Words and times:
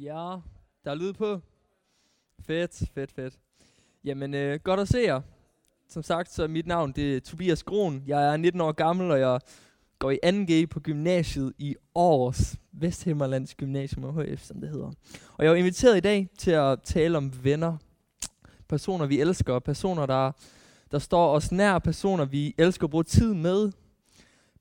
Ja, 0.00 0.36
der 0.84 0.90
er 0.90 0.94
lyd 0.94 1.12
på. 1.12 1.40
Fedt, 2.40 2.82
fedt, 2.94 3.12
fedt. 3.12 3.38
Jamen, 4.04 4.34
øh, 4.34 4.60
godt 4.64 4.80
at 4.80 4.88
se 4.88 4.98
jer. 4.98 5.20
Som 5.88 6.02
sagt, 6.02 6.30
så 6.30 6.42
er 6.42 6.46
mit 6.46 6.66
navn 6.66 6.92
det 6.92 7.16
er 7.16 7.20
Tobias 7.20 7.62
Kron. 7.62 8.02
Jeg 8.06 8.32
er 8.32 8.36
19 8.36 8.60
år 8.60 8.72
gammel, 8.72 9.10
og 9.10 9.20
jeg 9.20 9.40
går 9.98 10.10
i 10.10 10.18
2G 10.24 10.66
på 10.66 10.80
gymnasiet 10.80 11.52
i 11.58 11.76
Aarhus. 11.96 12.56
Vesthimmerlands 12.72 13.54
Gymnasium 13.54 14.04
og 14.04 14.22
HF, 14.22 14.42
som 14.42 14.60
det 14.60 14.70
hedder. 14.70 14.92
Og 15.38 15.44
jeg 15.44 15.50
er 15.50 15.54
inviteret 15.54 15.96
i 15.96 16.00
dag 16.00 16.28
til 16.38 16.50
at 16.50 16.82
tale 16.82 17.16
om 17.16 17.44
venner. 17.44 17.76
Personer, 18.68 19.06
vi 19.06 19.20
elsker. 19.20 19.58
Personer, 19.58 20.06
der, 20.06 20.32
der 20.90 20.98
står 20.98 21.34
os 21.34 21.52
nær. 21.52 21.78
Personer, 21.78 22.24
vi 22.24 22.54
elsker 22.58 22.84
at 22.84 22.90
bruge 22.90 23.04
tid 23.04 23.34
med. 23.34 23.72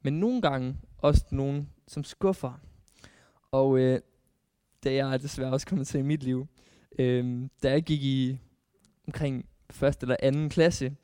Men 0.01 0.19
nogle 0.19 0.41
gange 0.41 0.77
også 0.97 1.25
nogen, 1.31 1.69
som 1.87 2.03
skuffer. 2.03 2.59
Og 3.51 3.79
øh, 3.79 3.99
det 4.83 4.99
er 4.99 5.07
jeg 5.07 5.21
desværre 5.21 5.51
også 5.51 5.67
kommet 5.67 5.87
til 5.87 5.99
i 5.99 6.03
mit 6.03 6.23
liv. 6.23 6.47
Øhm, 6.99 7.49
da 7.63 7.71
jeg 7.71 7.83
gik 7.83 8.03
i 8.03 8.37
omkring 9.07 9.45
første 9.71 10.03
eller 10.03 10.15
anden 10.19 10.49
klasse, 10.49 10.95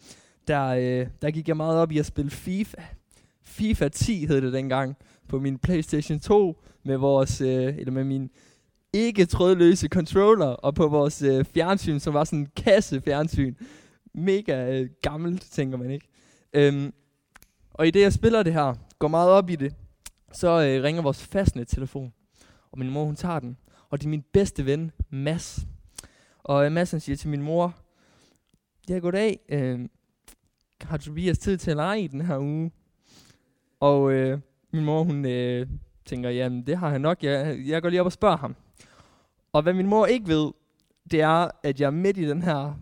der, 0.48 0.66
øh, 0.66 1.08
der 1.22 1.32
gik 1.32 1.48
jeg 1.48 1.58
meget 1.58 1.78
op 1.78 1.92
i 1.92 1.98
at 1.98 2.06
spille 2.06 2.32
FIFA. 2.32 2.82
FIFA 3.44 3.88
10 3.88 4.26
hed 4.26 4.42
det 4.42 4.54
dengang, 4.54 4.96
på 5.28 5.40
min 5.40 5.58
Playstation 5.58 6.20
2, 6.20 6.62
med 6.84 6.98
vores, 6.98 7.42
øh, 7.42 7.78
eller 7.78 7.92
med 7.92 8.04
min 8.04 8.30
ikke 8.94 9.26
trådløse 9.26 9.88
controller, 9.88 10.46
og 10.46 10.76
på 10.76 10.88
vores 10.88 11.22
øh, 11.22 11.46
fjernsyn, 11.46 12.00
som 12.00 12.14
var 12.14 12.23
sådan 12.23 12.40
en 12.40 12.48
kasse 12.56 13.02
fjernsyn. 13.02 13.56
Mega 14.14 14.80
øh, 14.80 14.90
gammelt, 15.02 15.42
tænker 15.42 15.78
man 15.78 15.92
ikke. 15.92 16.08
Øhm, 16.54 16.94
og 17.73 17.88
i 17.88 17.92
det, 17.92 18.02
jeg 18.02 18.14
spiller 18.14 18.44
det 18.44 18.54
her, 18.54 18.73
går 19.00 19.08
meget 19.08 19.30
op 19.30 19.50
i 19.50 19.56
det, 19.56 19.76
så 20.32 20.48
øh, 20.48 20.84
ringer 20.84 21.02
vores 21.02 21.23
fastnet-telefon. 21.23 22.14
Og 22.72 22.80
min 22.80 22.90
mor, 22.90 23.06
hun 23.06 23.16
tager 23.16 23.40
den. 23.40 23.58
Og 23.90 24.00
det 24.00 24.06
er 24.06 24.10
min 24.10 24.26
bedste 24.34 24.66
ven, 24.66 24.92
Mads. 25.10 25.59
Og 26.40 26.66
øh, 26.66 26.72
Mads, 26.72 26.92
han 26.92 27.00
siger 27.00 27.16
til 27.16 27.30
min 27.30 27.42
mor, 27.42 27.76
Ja, 28.90 28.98
goddag. 28.98 29.40
Øh, 29.50 29.80
har 30.81 30.98
Tobias 30.98 31.38
tid 31.38 31.58
til 31.58 31.72
at 31.72 31.78
lege 31.78 32.02
i 32.02 32.08
den 32.08 32.22
her 32.22 32.38
uge? 32.38 32.72
Og 33.80 34.12
øh, 34.12 34.40
min 34.72 34.86
mor, 34.86 35.04
hun 35.04 35.26
øh, 35.26 35.68
tænker, 36.06 36.30
jamen 36.30 36.68
det 36.68 36.78
har 36.78 36.90
han 36.90 37.02
nok. 37.02 37.23
Jeg, 37.23 37.59
jeg 37.66 37.81
går 37.81 37.90
lige 37.90 38.02
op 38.02 38.06
og 38.06 38.12
spørger 38.12 38.38
ham. 38.38 38.56
Og 39.54 39.62
hvad 39.62 39.73
min 39.73 39.88
mor 39.88 40.06
ikke 40.06 40.28
ved, 40.28 40.52
det 41.12 41.22
er, 41.22 41.50
at 41.64 41.81
jeg 41.81 41.94
midt 41.94 42.18
i 42.18 42.30
den 42.30 42.42
her 42.42 42.80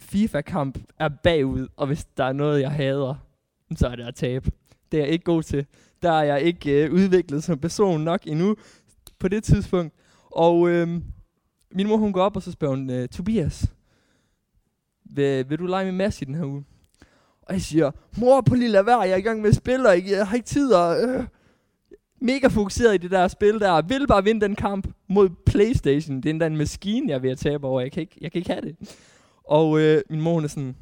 FIFA-kamp 0.00 0.78
er 0.98 1.08
bagud. 1.08 1.68
Og 1.76 1.86
hvis 1.86 2.04
der 2.04 2.24
er 2.24 2.32
noget, 2.32 2.60
jeg 2.60 2.70
hader, 2.70 3.14
så 3.76 3.86
er 3.86 3.96
det 3.96 4.04
at 4.04 4.14
tabe. 4.14 4.50
Det 4.92 5.00
er 5.00 5.04
jeg 5.04 5.12
ikke 5.12 5.24
god 5.24 5.42
til. 5.42 5.66
Der 6.02 6.12
er 6.12 6.22
jeg 6.22 6.42
ikke 6.42 6.84
øh, 6.84 6.92
udviklet 6.92 7.44
som 7.44 7.58
person 7.58 8.00
nok 8.00 8.20
endnu 8.26 8.56
på 9.18 9.28
det 9.28 9.44
tidspunkt. 9.44 9.94
Og 10.30 10.68
øh, 10.68 10.88
min 11.74 11.88
mor, 11.88 11.96
hun 11.96 12.12
går 12.12 12.22
op, 12.22 12.36
og 12.36 12.42
så 12.42 12.52
spørger 12.52 12.76
hun, 12.76 12.90
øh, 12.90 13.08
Tobias, 13.08 13.66
vil, 15.04 15.50
vil 15.50 15.58
du 15.58 15.66
lege 15.66 15.84
med 15.84 15.92
Mads 15.92 16.22
i 16.22 16.24
den 16.24 16.34
her 16.34 16.44
uge? 16.44 16.64
Og 17.42 17.54
jeg 17.54 17.62
siger, 17.62 17.90
mor 18.18 18.40
på 18.40 18.54
lille 18.54 18.86
vær, 18.86 19.02
jeg 19.02 19.10
er 19.10 19.16
i 19.16 19.20
gang 19.20 19.40
med 19.40 19.48
at 19.48 19.56
spille, 19.56 19.88
og 19.88 20.10
jeg 20.10 20.26
har 20.26 20.34
ikke 20.36 20.46
tid, 20.46 20.72
og 20.72 21.02
øh, 21.02 21.24
mega 22.20 22.46
fokuseret 22.46 22.94
i 22.94 22.98
det 22.98 23.10
der 23.10 23.28
spil 23.28 23.60
der. 23.60 23.82
Vil 23.82 24.06
bare 24.06 24.24
vinde 24.24 24.40
den 24.40 24.56
kamp 24.56 24.88
mod 25.08 25.28
Playstation. 25.46 26.16
Det 26.16 26.26
er 26.26 26.30
endda 26.30 26.46
en 26.46 26.56
maskine, 26.56 27.08
jeg 27.08 27.14
er 27.14 27.18
ved 27.18 27.30
at 27.30 27.38
tabe 27.38 27.66
over. 27.66 27.80
Jeg 27.80 27.92
kan 27.92 28.00
ikke, 28.00 28.18
jeg 28.20 28.32
kan 28.32 28.38
ikke 28.38 28.50
have 28.50 28.62
det. 28.62 28.76
Og 29.44 29.80
øh, 29.80 30.02
min 30.10 30.20
mor 30.20 30.34
hun 30.34 30.44
er 30.44 30.48
sådan, 30.48 30.76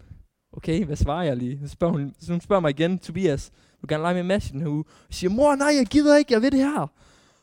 okay, 0.52 0.84
hvad 0.84 0.96
svarer 0.96 1.24
jeg 1.24 1.36
lige? 1.36 1.60
Så 1.62 1.68
spørger 1.68 1.92
hun, 1.92 2.14
så 2.20 2.32
hun 2.32 2.40
spørger 2.40 2.60
mig 2.60 2.70
igen, 2.70 2.98
Tobias, 2.98 3.50
vil 3.52 3.82
du 3.82 3.94
gerne 3.94 4.02
lege 4.02 4.14
med 4.14 4.22
Mads 4.22 4.48
i 4.48 4.52
den 4.52 4.60
her 4.60 4.68
uge? 4.68 4.84
Jeg 5.08 5.14
siger, 5.14 5.30
mor, 5.30 5.54
nej, 5.54 5.72
jeg 5.78 5.86
gider 5.86 6.16
ikke, 6.16 6.32
jeg 6.32 6.42
ved 6.42 6.50
det 6.50 6.60
her. 6.60 6.90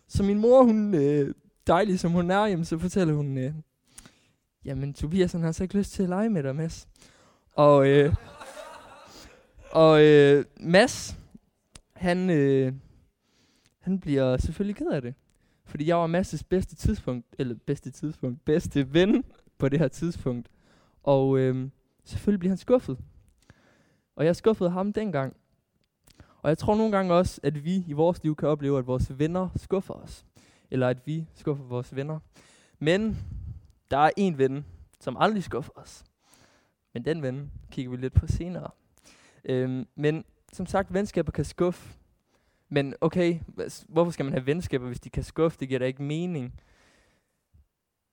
Så 0.07 0.23
min 0.23 0.39
mor, 0.39 0.63
hun, 0.63 0.95
øh, 0.95 1.33
dejlig 1.67 1.99
som 1.99 2.11
hun 2.11 2.31
er, 2.31 2.45
jamen, 2.45 2.65
så 2.65 2.77
fortæller 2.77 3.13
hun, 3.13 3.37
øh, 3.37 3.53
jamen 4.65 4.93
Tobias 4.93 5.31
han 5.31 5.41
har 5.41 5.51
så 5.51 5.63
ikke 5.63 5.77
lyst 5.77 5.91
til 5.91 6.03
at 6.03 6.09
lege 6.09 6.29
med 6.29 6.43
dig, 6.43 6.55
Mads. 6.55 6.87
Og, 7.51 7.87
øh, 7.87 8.15
og 9.71 10.03
øh, 10.03 10.45
Mads, 10.59 11.17
han, 11.93 12.29
øh, 12.29 12.73
han 13.79 13.99
bliver 13.99 14.37
selvfølgelig 14.37 14.75
ked 14.75 14.91
af 14.91 15.01
det. 15.01 15.13
Fordi 15.65 15.87
jeg 15.87 15.97
var 15.97 16.21
Mads' 16.21 16.43
bedste 16.49 16.75
tidspunkt, 16.75 17.25
eller 17.39 17.55
bedste 17.65 17.91
tidspunkt, 17.91 18.45
bedste 18.45 18.93
ven 18.93 19.23
på 19.57 19.69
det 19.69 19.79
her 19.79 19.87
tidspunkt. 19.87 20.49
Og 21.03 21.39
øh, 21.39 21.69
selvfølgelig 22.03 22.39
bliver 22.39 22.51
han 22.51 22.57
skuffet. 22.57 22.97
Og 24.15 24.25
jeg 24.25 24.35
skuffede 24.35 24.69
ham 24.69 24.93
dengang. 24.93 25.35
Og 26.41 26.49
jeg 26.49 26.57
tror 26.57 26.75
nogle 26.75 26.91
gange 26.91 27.13
også, 27.13 27.39
at 27.43 27.65
vi 27.65 27.83
i 27.87 27.93
vores 27.93 28.23
liv 28.23 28.35
kan 28.35 28.49
opleve, 28.49 28.77
at 28.77 28.87
vores 28.87 29.19
venner 29.19 29.49
skuffer 29.55 29.93
os. 29.93 30.25
Eller 30.71 30.87
at 30.87 31.07
vi 31.07 31.27
skuffer 31.33 31.63
vores 31.63 31.95
venner. 31.95 32.19
Men 32.79 33.17
der 33.91 33.97
er 33.97 34.11
en 34.17 34.37
ven, 34.37 34.65
som 34.99 35.17
aldrig 35.19 35.43
skuffer 35.43 35.71
os. 35.75 36.03
Men 36.93 37.05
den 37.05 37.21
ven 37.21 37.51
kigger 37.71 37.91
vi 37.91 37.97
lidt 37.97 38.13
på 38.13 38.27
senere. 38.27 38.69
Øhm, 39.45 39.87
men 39.95 40.25
som 40.53 40.65
sagt, 40.65 40.93
venskaber 40.93 41.31
kan 41.31 41.45
skuffe. 41.45 41.97
Men 42.69 42.93
okay, 43.01 43.39
hvorfor 43.87 44.11
skal 44.11 44.25
man 44.25 44.33
have 44.33 44.45
venskaber, 44.45 44.87
hvis 44.87 44.99
de 44.99 45.09
kan 45.09 45.23
skuffe? 45.23 45.57
Det 45.59 45.67
giver 45.67 45.79
da 45.79 45.85
ikke 45.85 46.03
mening. 46.03 46.59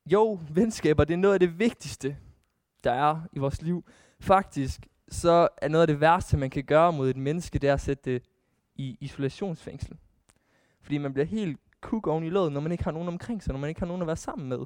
Jo, 0.06 0.40
venskaber, 0.50 1.04
det 1.04 1.14
er 1.14 1.18
noget 1.18 1.34
af 1.34 1.40
det 1.40 1.58
vigtigste, 1.58 2.16
der 2.84 2.92
er 2.92 3.20
i 3.32 3.38
vores 3.38 3.62
liv. 3.62 3.84
Faktisk, 4.20 4.86
så 5.08 5.48
er 5.62 5.68
noget 5.68 5.82
af 5.82 5.86
det 5.86 6.00
værste, 6.00 6.36
man 6.36 6.50
kan 6.50 6.64
gøre 6.64 6.92
mod 6.92 7.10
et 7.10 7.16
menneske, 7.16 7.58
det 7.58 7.70
er 7.70 7.74
at 7.74 7.80
sætte 7.80 8.12
det 8.12 8.22
i 8.74 8.96
isolationsfængsel. 9.00 9.98
Fordi 10.80 10.98
man 10.98 11.12
bliver 11.12 11.26
helt 11.26 11.60
kuk 11.82 12.06
oven 12.06 12.24
i 12.24 12.30
låget, 12.30 12.52
når 12.52 12.60
man 12.60 12.72
ikke 12.72 12.84
har 12.84 12.90
nogen 12.90 13.08
omkring 13.08 13.42
sig, 13.42 13.52
når 13.52 13.60
man 13.60 13.68
ikke 13.68 13.80
har 13.80 13.86
nogen 13.86 14.02
at 14.02 14.06
være 14.06 14.16
sammen 14.16 14.48
med. 14.48 14.58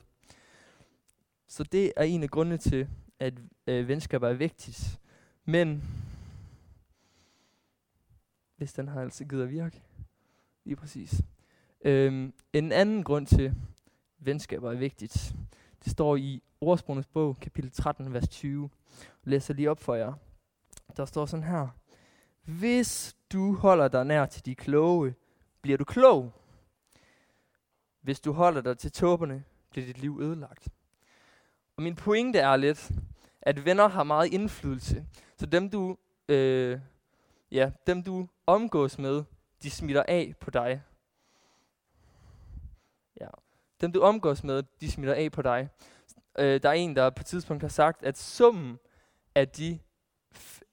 Så 1.48 1.62
det 1.62 1.92
er 1.96 2.04
en 2.04 2.22
af 2.22 2.30
grundene 2.30 2.58
til, 2.58 2.88
at 3.18 3.34
øh, 3.66 3.88
venskaber 3.88 4.28
er 4.28 4.34
vigtigt. 4.34 5.00
Men 5.44 5.82
hvis 8.56 8.72
den 8.72 8.88
har 8.88 9.00
altså 9.00 9.24
givet 9.24 9.42
at 9.42 9.50
virke. 9.50 9.82
Lige 10.64 10.76
præcis. 10.76 11.22
Øhm, 11.84 12.32
en 12.52 12.72
anden 12.72 13.04
grund 13.04 13.26
til, 13.26 13.42
at 13.42 13.52
venskaber 14.18 14.72
er 14.72 14.76
vigtigt, 14.76 15.34
det 15.84 15.92
står 15.92 16.16
i 16.16 16.42
Ordsprogenes 16.60 17.06
bog, 17.06 17.36
kapitel 17.40 17.70
13, 17.70 18.12
vers 18.12 18.28
20. 18.28 18.70
Jeg 19.24 19.30
læser 19.30 19.54
lige 19.54 19.70
op 19.70 19.80
for 19.80 19.94
jer. 19.94 20.12
Der 20.96 21.04
står 21.04 21.26
sådan 21.26 21.44
her. 21.44 21.68
Hvis 22.42 23.16
du 23.32 23.54
holder 23.54 23.88
dig 23.88 24.04
nær 24.04 24.26
til 24.26 24.46
de 24.46 24.54
kloge, 24.54 25.14
bliver 25.62 25.78
du 25.78 25.84
klog. 25.84 26.32
Hvis 28.06 28.20
du 28.20 28.32
holder 28.32 28.60
dig 28.60 28.78
til 28.78 28.92
tåberne, 28.92 29.44
bliver 29.70 29.86
dit 29.86 29.98
liv 29.98 30.18
ødelagt. 30.22 30.68
Og 31.76 31.82
min 31.82 31.94
pointe 31.96 32.38
er 32.38 32.56
lidt, 32.56 32.90
at 33.42 33.64
venner 33.64 33.88
har 33.88 34.02
meget 34.02 34.32
indflydelse. 34.32 35.06
Så 35.36 35.46
dem 35.46 35.70
du, 35.70 35.96
øh, 36.28 36.80
ja, 37.50 37.70
dem 37.86 38.02
du 38.02 38.28
omgås 38.46 38.98
med, 38.98 39.24
de 39.62 39.70
smitter 39.70 40.04
af 40.08 40.34
på 40.40 40.50
dig. 40.50 40.82
Ja. 43.20 43.28
Dem 43.80 43.92
du 43.92 44.00
omgås 44.00 44.44
med, 44.44 44.62
de 44.80 44.90
smitter 44.90 45.14
af 45.14 45.32
på 45.32 45.42
dig. 45.42 45.68
Øh, 46.38 46.62
der 46.62 46.68
er 46.68 46.72
en, 46.72 46.96
der 46.96 47.10
på 47.10 47.20
et 47.20 47.26
tidspunkt 47.26 47.62
har 47.62 47.68
sagt, 47.68 48.02
at 48.02 48.18
summen 48.18 48.78
af 49.34 49.48
de 49.48 49.78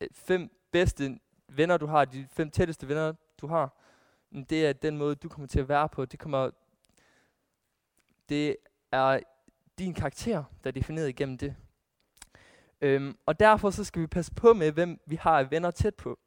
øh, 0.01 0.07
fem 0.11 0.51
bedste 0.71 1.19
venner, 1.47 1.77
du 1.77 1.85
har, 1.85 2.05
de 2.05 2.27
fem 2.31 2.51
tætteste 2.51 2.87
venner, 2.87 3.13
du 3.41 3.47
har, 3.47 3.77
mm, 4.31 4.45
det 4.45 4.65
er 4.65 4.73
den 4.73 4.97
måde, 4.97 5.15
du 5.15 5.29
kommer 5.29 5.47
til 5.47 5.59
at 5.59 5.69
være 5.69 5.89
på. 5.89 6.05
Det 6.05 6.19
kommer, 6.19 6.49
det 8.29 8.55
er 8.91 9.19
din 9.79 9.93
karakter, 9.93 10.43
der 10.63 10.67
er 10.67 10.71
defineret 10.71 11.09
igennem 11.09 11.37
det. 11.37 11.55
Øhm, 12.81 13.17
og 13.25 13.39
derfor 13.39 13.69
så 13.69 13.83
skal 13.83 14.01
vi 14.01 14.07
passe 14.07 14.33
på 14.33 14.53
med, 14.53 14.71
hvem 14.71 14.99
vi 15.05 15.15
har 15.15 15.43
venner 15.43 15.71
tæt 15.71 15.95
på. 15.95 16.19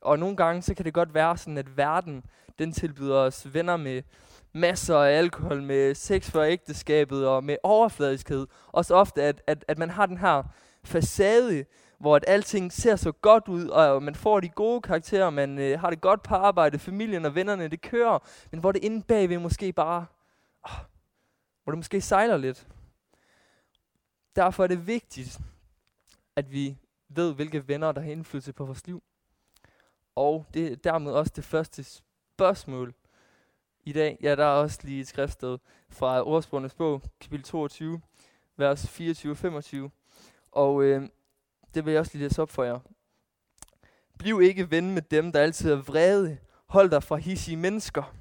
Og 0.00 0.18
nogle 0.18 0.36
gange 0.36 0.62
så 0.62 0.74
kan 0.74 0.84
det 0.84 0.94
godt 0.94 1.14
være 1.14 1.36
sådan, 1.36 1.58
at 1.58 1.76
verden 1.76 2.24
den 2.58 2.72
tilbyder 2.72 3.16
os 3.16 3.54
venner 3.54 3.76
med 3.76 4.02
masser 4.52 4.96
af 4.96 5.12
alkohol, 5.12 5.62
med 5.62 5.94
sex 5.94 6.30
for 6.30 6.42
ægteskabet 6.42 7.28
og 7.28 7.44
med 7.44 7.56
overfladiskhed. 7.62 8.46
Også 8.66 8.94
ofte, 8.94 9.22
at, 9.22 9.42
at, 9.46 9.64
at 9.68 9.78
man 9.78 9.90
har 9.90 10.06
den 10.06 10.18
her 10.18 10.42
facade, 10.84 11.64
hvor 11.98 12.16
at 12.16 12.24
alting 12.26 12.72
ser 12.72 12.96
så 12.96 13.12
godt 13.12 13.48
ud, 13.48 13.68
og 13.68 14.02
man 14.02 14.14
får 14.14 14.40
de 14.40 14.48
gode 14.48 14.80
karakterer, 14.80 15.30
man 15.30 15.58
øh, 15.58 15.80
har 15.80 15.90
det 15.90 16.00
godt 16.00 16.22
på 16.22 16.34
arbejde, 16.34 16.78
familien 16.78 17.24
og 17.24 17.34
vennerne, 17.34 17.68
det 17.68 17.80
kører, 17.80 18.18
men 18.50 18.60
hvor 18.60 18.72
det 18.72 18.84
inde 18.84 19.02
bagved 19.02 19.38
måske 19.38 19.72
bare, 19.72 20.06
åh, 20.68 20.78
hvor 21.68 21.72
det 21.72 21.78
måske 21.78 22.00
sejler 22.00 22.36
lidt. 22.36 22.66
Derfor 24.36 24.62
er 24.62 24.66
det 24.66 24.86
vigtigt, 24.86 25.38
at 26.36 26.52
vi 26.52 26.76
ved, 27.08 27.34
hvilke 27.34 27.68
venner, 27.68 27.92
der 27.92 28.00
har 28.00 28.10
indflydelse 28.10 28.52
på 28.52 28.64
vores 28.64 28.86
liv. 28.86 29.02
Og 30.14 30.46
det 30.54 30.72
er 30.72 30.76
dermed 30.76 31.12
også 31.12 31.32
det 31.36 31.44
første 31.44 31.84
spørgsmål 31.84 32.94
i 33.84 33.92
dag. 33.92 34.18
Ja, 34.22 34.34
der 34.34 34.44
er 34.44 34.48
også 34.48 34.78
lige 34.82 35.00
et 35.00 35.08
skriftsted 35.08 35.58
fra 35.88 36.22
Ordsprogenes 36.22 36.74
bog, 36.74 37.02
kapitel 37.20 37.44
22, 37.44 38.00
vers 38.56 38.84
24-25. 38.84 39.88
Og 40.52 40.82
øh, 40.82 41.08
det 41.74 41.84
vil 41.84 41.90
jeg 41.92 42.00
også 42.00 42.12
lige 42.14 42.24
læse 42.24 42.42
op 42.42 42.50
for 42.50 42.64
jer. 42.64 42.78
Bliv 44.18 44.42
ikke 44.42 44.70
ven 44.70 44.90
med 44.90 45.02
dem, 45.02 45.32
der 45.32 45.40
altid 45.40 45.72
er 45.72 45.76
vrede. 45.76 46.38
Hold 46.66 46.90
dig 46.90 47.02
fra 47.02 47.16
hissige 47.16 47.56
mennesker. 47.56 48.14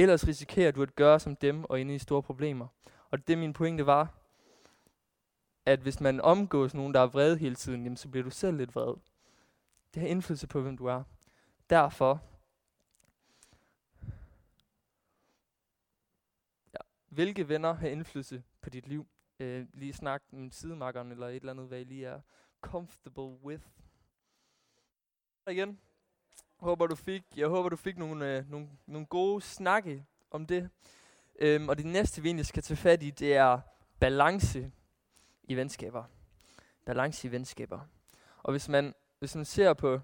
Ellers 0.00 0.26
risikerer 0.26 0.70
du 0.70 0.82
at 0.82 0.94
gøre 0.94 1.20
som 1.20 1.36
dem 1.36 1.64
og 1.64 1.80
ende 1.80 1.94
i 1.94 1.98
store 1.98 2.22
problemer. 2.22 2.66
Og 3.10 3.28
det 3.28 3.38
min 3.38 3.52
pointe 3.52 3.86
var, 3.86 4.14
at 5.66 5.80
hvis 5.80 6.00
man 6.00 6.20
omgås 6.20 6.74
nogen, 6.74 6.94
der 6.94 7.00
er 7.00 7.06
vred 7.06 7.36
hele 7.36 7.54
tiden, 7.54 7.82
jamen, 7.82 7.96
så 7.96 8.08
bliver 8.08 8.24
du 8.24 8.30
selv 8.30 8.56
lidt 8.56 8.74
vred. 8.74 8.94
Det 9.94 10.02
har 10.02 10.08
indflydelse 10.08 10.46
på, 10.46 10.60
hvem 10.60 10.76
du 10.76 10.86
er. 10.86 11.02
Derfor, 11.70 12.22
ja, 16.72 16.78
hvilke 17.08 17.48
venner 17.48 17.72
har 17.72 17.88
indflydelse 17.88 18.42
på 18.60 18.70
dit 18.70 18.86
liv? 18.88 19.06
Øh, 19.40 19.66
lige 19.72 19.92
snak 19.92 20.22
med 20.30 20.50
sidemakkeren 20.50 21.12
eller 21.12 21.28
et 21.28 21.36
eller 21.36 21.52
andet, 21.52 21.68
hvad 21.68 21.80
I 21.80 21.84
lige 21.84 22.06
er 22.06 22.20
comfortable 22.60 23.44
with. 23.44 23.62
Igen, 25.50 25.80
håber 26.60 26.86
du 26.86 26.94
fik, 26.94 27.22
jeg 27.36 27.48
håber 27.48 27.68
du 27.68 27.76
fik 27.76 27.98
nogle, 27.98 28.36
øh, 28.36 28.50
nogle, 28.50 28.68
nogle 28.86 29.06
gode 29.06 29.42
snakke 29.42 30.04
om 30.30 30.46
det. 30.46 30.70
Øhm, 31.38 31.68
og 31.68 31.78
det 31.78 31.86
næste, 31.86 32.22
vi 32.22 32.28
egentlig 32.28 32.46
skal 32.46 32.62
tage 32.62 32.76
fat 32.76 33.02
i, 33.02 33.10
det 33.10 33.36
er 33.36 33.60
balance 34.00 34.72
i 35.44 35.54
venskaber. 35.56 36.04
Balance 36.86 37.28
i 37.28 37.30
venskaber. 37.30 37.80
Og 38.42 38.50
hvis 38.50 38.68
man, 38.68 38.94
hvis 39.18 39.34
man 39.34 39.44
ser 39.44 39.74
på 39.74 40.00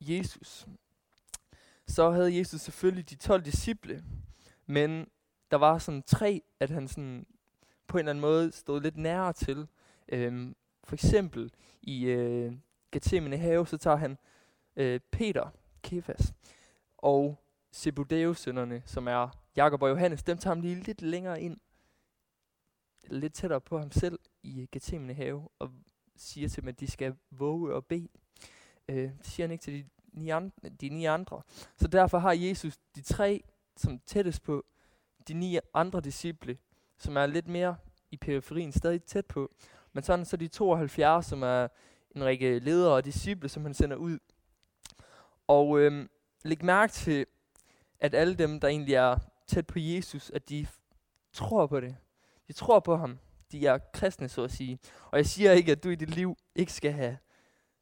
Jesus, 0.00 0.66
så 1.86 2.10
havde 2.10 2.38
Jesus 2.38 2.60
selvfølgelig 2.60 3.10
de 3.10 3.16
12 3.16 3.44
disciple, 3.44 4.04
men 4.66 5.08
der 5.50 5.56
var 5.56 5.78
sådan 5.78 6.02
tre, 6.02 6.42
at 6.60 6.70
han 6.70 6.88
sådan 6.88 7.26
på 7.86 7.96
en 7.96 7.98
eller 7.98 8.10
anden 8.10 8.20
måde 8.20 8.52
stod 8.52 8.80
lidt 8.80 8.96
nærere 8.96 9.32
til. 9.32 9.68
Øhm, 10.08 10.56
for 10.84 10.94
eksempel 10.94 11.52
i 11.82 12.04
øh, 12.04 12.52
Gethsemane 12.92 13.36
have, 13.36 13.66
så 13.66 13.76
tager 13.76 13.96
han 13.96 14.18
øh, 14.76 15.00
Peter, 15.10 15.50
Kefas, 15.82 16.34
og 16.98 17.38
Zebedeus-sønnerne, 17.74 18.82
som 18.86 19.08
er 19.08 19.28
Jakob 19.56 19.82
og 19.82 19.90
Johannes, 19.90 20.22
dem 20.22 20.38
tager 20.38 20.54
ham 20.54 20.60
lige 20.60 20.74
lidt 20.74 21.02
længere 21.02 21.42
ind, 21.42 21.56
lidt 23.10 23.34
tættere 23.34 23.60
på 23.60 23.78
ham 23.78 23.90
selv 23.90 24.18
i 24.42 24.68
Gethsemane 24.72 25.14
have, 25.14 25.48
og 25.58 25.70
siger 26.16 26.48
til 26.48 26.62
dem, 26.62 26.68
at 26.68 26.80
de 26.80 26.90
skal 26.90 27.14
våge 27.30 27.74
og 27.74 27.86
bede. 27.86 28.08
Øh, 28.88 29.10
det 29.18 29.26
siger 29.26 29.46
han 29.46 29.52
ikke 29.52 29.62
til 29.62 29.74
de 29.74 29.88
ni, 30.12 30.28
andre, 30.28 30.68
de 30.80 30.88
ni 30.88 31.04
andre. 31.04 31.42
Så 31.76 31.88
derfor 31.88 32.18
har 32.18 32.32
Jesus 32.32 32.78
de 32.96 33.02
tre, 33.02 33.44
som 33.76 33.98
tættest 33.98 34.42
på 34.42 34.64
de 35.28 35.34
ni 35.34 35.58
andre 35.74 36.00
disciple, 36.00 36.58
som 36.98 37.16
er 37.16 37.26
lidt 37.26 37.48
mere 37.48 37.76
i 38.10 38.16
periferien, 38.16 38.72
stadig 38.72 39.02
tæt 39.02 39.26
på. 39.26 39.54
Men 39.92 40.04
sådan 40.04 40.24
så 40.24 40.36
de 40.36 40.48
72, 40.48 41.26
som 41.26 41.42
er 41.42 41.68
en 42.16 42.24
række 42.24 42.58
ledere 42.58 42.94
og 42.94 43.04
disciple, 43.04 43.48
som 43.48 43.62
han 43.62 43.74
sender 43.74 43.96
ud. 43.96 44.18
Og 45.48 45.80
øhm, 45.80 46.10
læg 46.44 46.64
mærke 46.64 46.92
til, 46.92 47.26
at 48.00 48.14
alle 48.14 48.34
dem, 48.34 48.60
der 48.60 48.68
egentlig 48.68 48.94
er 48.94 49.18
tæt 49.46 49.66
på 49.66 49.78
Jesus, 49.78 50.30
at 50.30 50.48
de 50.48 50.66
tror 51.32 51.66
på 51.66 51.80
det. 51.80 51.96
De 52.48 52.52
tror 52.52 52.80
på 52.80 52.96
ham. 52.96 53.18
De 53.52 53.66
er 53.66 53.78
kristne, 53.92 54.28
så 54.28 54.44
at 54.44 54.50
sige. 54.50 54.78
Og 55.10 55.18
jeg 55.18 55.26
siger 55.26 55.52
ikke, 55.52 55.72
at 55.72 55.84
du 55.84 55.88
i 55.88 55.94
dit 55.94 56.10
liv 56.10 56.36
ikke 56.54 56.72
skal 56.72 56.92
have 56.92 57.18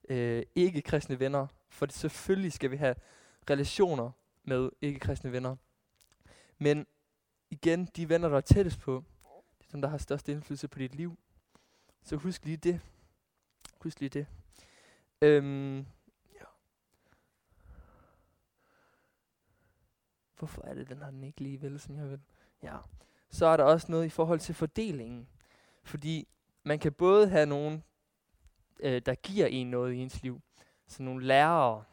øh, 0.09 0.43
ikke-kristne 0.55 1.21
venner. 1.21 1.47
For 1.69 1.87
det, 1.87 1.95
selvfølgelig 1.95 2.53
skal 2.53 2.71
vi 2.71 2.77
have 2.77 2.95
relationer 3.51 4.11
med 4.45 4.71
ikke-kristne 4.81 5.33
venner. 5.33 5.57
Men 6.59 6.87
igen, 7.51 7.87
de 7.97 8.09
venner, 8.09 8.29
der 8.29 8.37
er 8.37 8.41
tættest 8.41 8.81
på, 8.81 9.05
det 9.59 9.67
er 9.67 9.71
dem, 9.73 9.81
der 9.81 9.89
har 9.89 9.99
størst 9.99 10.29
indflydelse 10.29 10.69
på 10.69 10.79
dit 10.79 10.95
liv. 10.95 11.19
Så 12.03 12.17
husk 12.17 12.45
lige 12.45 12.57
det. 12.57 12.81
Husk 13.81 14.01
lige 14.01 14.11
det. 14.11 14.27
Øhm, 15.23 15.87
Hvorfor 20.39 20.63
er 20.65 20.75
det, 20.75 20.89
den 20.89 21.03
har 21.03 21.11
den 21.11 21.25
ikke 21.25 21.41
lige 21.41 21.63
vel, 21.63 21.81
som 21.81 21.97
jeg 21.97 22.11
vil? 22.11 22.21
Ja. 22.63 22.77
Så 23.31 23.47
er 23.47 23.57
der 23.57 23.65
også 23.65 23.87
noget 23.91 24.05
i 24.07 24.09
forhold 24.09 24.41
til 24.41 24.55
fordelingen. 24.55 25.29
Fordi 25.83 26.29
man 26.63 26.79
kan 26.79 26.93
både 26.93 27.29
have 27.29 27.47
nogen, 27.47 27.85
øh, 28.81 29.03
der 29.07 29.15
giver 29.15 29.47
en 29.47 29.71
noget 29.71 29.95
i 29.95 29.97
ens 29.97 30.23
liv. 30.23 30.41
Så 30.87 31.03
nogle 31.03 31.27
lærere, 31.27 31.85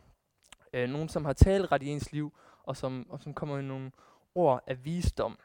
øh, 0.74 0.90
nogen 0.90 1.10
som 1.10 1.25
har 1.25 1.34
taleret 1.34 1.84
i 1.84 1.88
ens 1.88 2.12
liv, 2.12 2.34
og 2.63 2.78
som, 2.78 3.06
og 3.10 3.22
som 3.22 3.34
kommer 3.34 3.56
med 3.56 3.63
nogle 3.63 3.92
ord 4.36 4.63
af 4.68 4.86
visdom. 4.86 5.40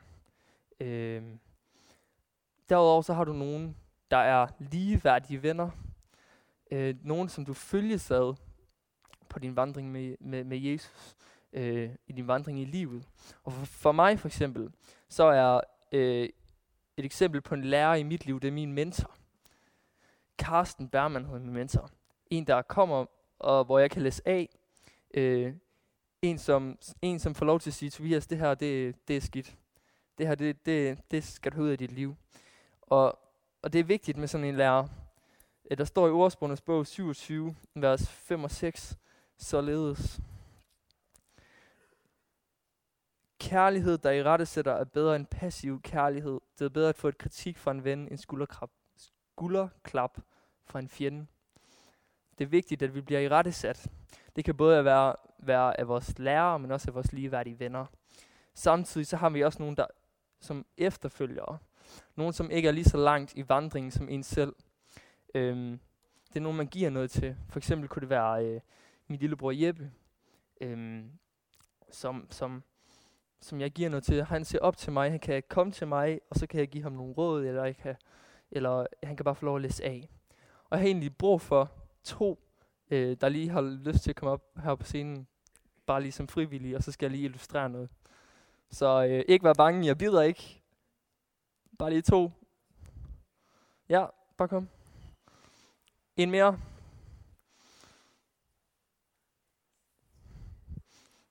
Øh, 0.81 1.23
derudover 2.69 3.03
så 3.03 3.15
har 3.15 3.25
du 3.25 3.33
nogen, 3.33 3.77
der 4.11 4.17
er 4.17 4.47
ligeværdige 4.59 5.43
venner. 5.43 5.71
Øh, 6.71 6.97
nogen, 7.03 7.29
som 7.29 7.45
du 7.45 7.55
følges 7.55 8.11
ad 8.11 8.35
på 9.29 9.39
din 9.39 9.57
vandring 9.57 9.93
med, 9.93 10.17
med, 10.21 10.45
med 10.45 10.59
Jesus, 10.59 11.17
øh, 11.53 11.91
i 12.07 12.13
din 12.13 12.29
vandring 12.29 12.61
i 12.61 12.65
livet. 12.65 13.09
Og 13.45 13.53
for, 13.53 13.67
for 13.67 13.93
mig 13.93 14.19
for 14.19 14.29
eksempel, 14.29 14.71
så 15.09 15.25
er 15.25 15.61
øh, 15.93 16.29
et 16.97 17.05
eksempel 17.05 17.41
på 17.41 17.55
en 17.55 17.65
lærer 17.65 17.95
i 17.95 18.03
mit 18.03 18.27
liv, 18.27 18.41
det 18.41 18.49
er 18.49 18.53
min 18.53 18.73
mentor. 18.73 19.15
Carsten 20.39 20.89
Bergman 20.89 21.25
hedder 21.25 21.41
min 21.41 21.53
mentor. 21.53 21.91
En, 22.31 22.47
der 22.47 22.63
kommer, 22.63 23.07
og 23.39 23.65
hvor 23.65 23.79
jeg 23.79 23.91
kan 23.91 24.03
læse 24.03 24.23
af. 24.29 24.49
Øh, 25.15 25.55
en, 26.23 26.39
som, 26.39 26.79
en, 27.03 27.19
som 27.19 27.35
får 27.35 27.47
lov 27.47 27.61
til 27.61 27.71
at 27.71 27.75
sige, 27.75 27.91
Tobias, 27.91 28.27
det 28.27 28.39
her, 28.39 28.55
det, 28.55 29.09
det 29.09 29.17
er 29.17 29.21
skidt. 29.21 29.57
Det 30.19 30.27
her, 30.27 30.35
det, 30.35 30.67
det, 30.67 30.99
det 31.11 31.25
skal 31.25 31.53
du 31.53 31.63
ud 31.63 31.69
af 31.69 31.79
dit 31.79 31.93
liv. 31.93 32.17
Og, 32.83 33.19
og 33.63 33.73
det 33.73 33.79
er 33.79 33.85
vigtigt 33.85 34.19
med 34.19 34.29
sådan 34.29 34.47
en 34.47 34.57
lærer. 34.57 34.89
Øh, 35.71 35.79
der 35.79 35.85
står 35.85 36.09
i 36.09 36.11
ordsprogenes 36.11 36.61
bog 36.61 36.87
27, 36.87 37.57
vers 37.75 38.09
5 38.09 38.45
og 38.45 38.51
6, 38.51 38.99
således. 39.37 40.21
Kærlighed, 43.49 43.99
der 43.99 44.11
i 44.11 44.23
rette 44.23 44.47
sætter, 44.47 44.73
er 44.73 44.85
bedre 44.85 45.17
end 45.17 45.27
passiv 45.27 45.83
kærlighed. 45.83 46.41
Det 46.59 46.65
er 46.65 46.69
bedre 46.69 46.89
at 46.89 46.97
få 46.97 47.09
et 47.09 47.19
kritik 47.19 47.59
fra 47.59 47.71
en 47.71 47.85
ven 47.85 48.09
end 48.09 48.19
skulderklap, 48.19 48.71
skulderklap 48.97 50.19
fra 50.65 50.79
en 50.79 50.89
fjende. 50.89 51.27
Det 52.39 52.45
er 52.45 52.49
vigtigt, 52.49 52.83
at 52.83 52.95
vi 52.95 53.01
bliver 53.01 53.21
i 53.21 53.29
rette 53.29 53.53
sat. 53.53 53.87
Det 54.37 54.45
kan 54.45 54.57
både 54.57 54.85
være, 54.85 55.15
være 55.39 55.81
af 55.81 55.89
vores 55.89 56.19
lærere, 56.19 56.59
men 56.59 56.71
også 56.71 56.91
af 56.91 56.95
vores 56.95 57.13
ligeværdige 57.13 57.59
venner. 57.59 57.87
Samtidig 58.55 59.07
så 59.07 59.17
har 59.17 59.31
vi 59.31 59.45
også 59.45 59.59
nogen, 59.59 59.77
der 59.77 59.87
som 60.41 60.67
efterfølgere. 60.77 61.59
Nogen, 62.17 62.33
som 62.33 62.51
ikke 62.51 62.69
er 62.69 62.73
lige 62.73 62.85
så 62.85 62.97
langt 62.97 63.35
i 63.35 63.49
vandringen 63.49 63.91
som 63.91 64.09
en 64.09 64.23
selv. 64.23 64.57
Øhm, 65.35 65.81
det 66.29 66.37
er 66.37 66.41
nogen, 66.41 66.59
man 66.59 66.67
giver 66.67 66.91
noget 66.91 67.11
til. 67.11 67.37
For 67.49 67.59
eksempel 67.59 67.89
kunne 67.89 68.01
det 68.01 68.11
være 68.11 68.47
øh, 68.47 68.61
min 69.07 69.19
lillebror 69.19 69.53
Jeppe, 69.53 69.91
øhm, 70.61 71.11
som, 71.91 72.27
som, 72.31 72.63
som 73.41 73.61
jeg 73.61 73.71
giver 73.71 73.89
noget 73.89 74.05
til. 74.05 74.25
Han 74.25 74.45
ser 74.45 74.59
op 74.59 74.77
til 74.77 74.93
mig, 74.93 75.11
han 75.11 75.21
kan 75.21 75.43
komme 75.49 75.73
til 75.73 75.89
mig, 75.89 76.21
og 76.31 76.37
så 76.37 76.47
kan 76.47 76.61
jeg 76.61 76.69
give 76.69 76.83
ham 76.83 76.93
nogle 76.93 77.15
råd, 77.15 77.45
eller, 77.45 77.65
jeg 77.65 77.77
kan, 77.77 77.97
eller 78.51 78.87
han 79.03 79.17
kan 79.17 79.25
bare 79.25 79.35
få 79.35 79.45
lov 79.45 79.57
at 79.57 79.63
læse 79.63 79.85
af. 79.85 80.09
Og 80.65 80.71
jeg 80.71 80.79
har 80.79 80.87
egentlig 80.87 81.17
brug 81.17 81.41
for 81.41 81.71
to, 82.05 82.39
øh, 82.91 83.17
der 83.21 83.29
lige 83.29 83.49
har 83.49 83.61
lyst 83.61 84.03
til 84.03 84.11
at 84.11 84.17
komme 84.17 84.33
op 84.33 84.43
her 84.63 84.75
på 84.75 84.85
scenen, 84.85 85.27
bare 85.87 86.03
lige 86.03 86.13
som 86.13 86.29
frivillige, 86.29 86.77
og 86.77 86.83
så 86.83 86.93
skal 86.93 87.07
jeg 87.07 87.11
lige 87.11 87.25
illustrere 87.25 87.71
noget. 87.71 87.89
Så 88.71 89.07
øh, 89.11 89.25
ikke 89.29 89.45
vær 89.45 89.55
bange, 89.55 89.87
jeg 89.87 89.99
bider 89.99 90.23
ikke. 90.23 90.63
Bare 91.79 91.91
lige 91.91 92.03
to. 92.03 92.31
Ja, 93.89 94.07
bare 94.37 94.49
kom. 94.49 94.69
En 96.17 96.31
mere. 96.31 96.59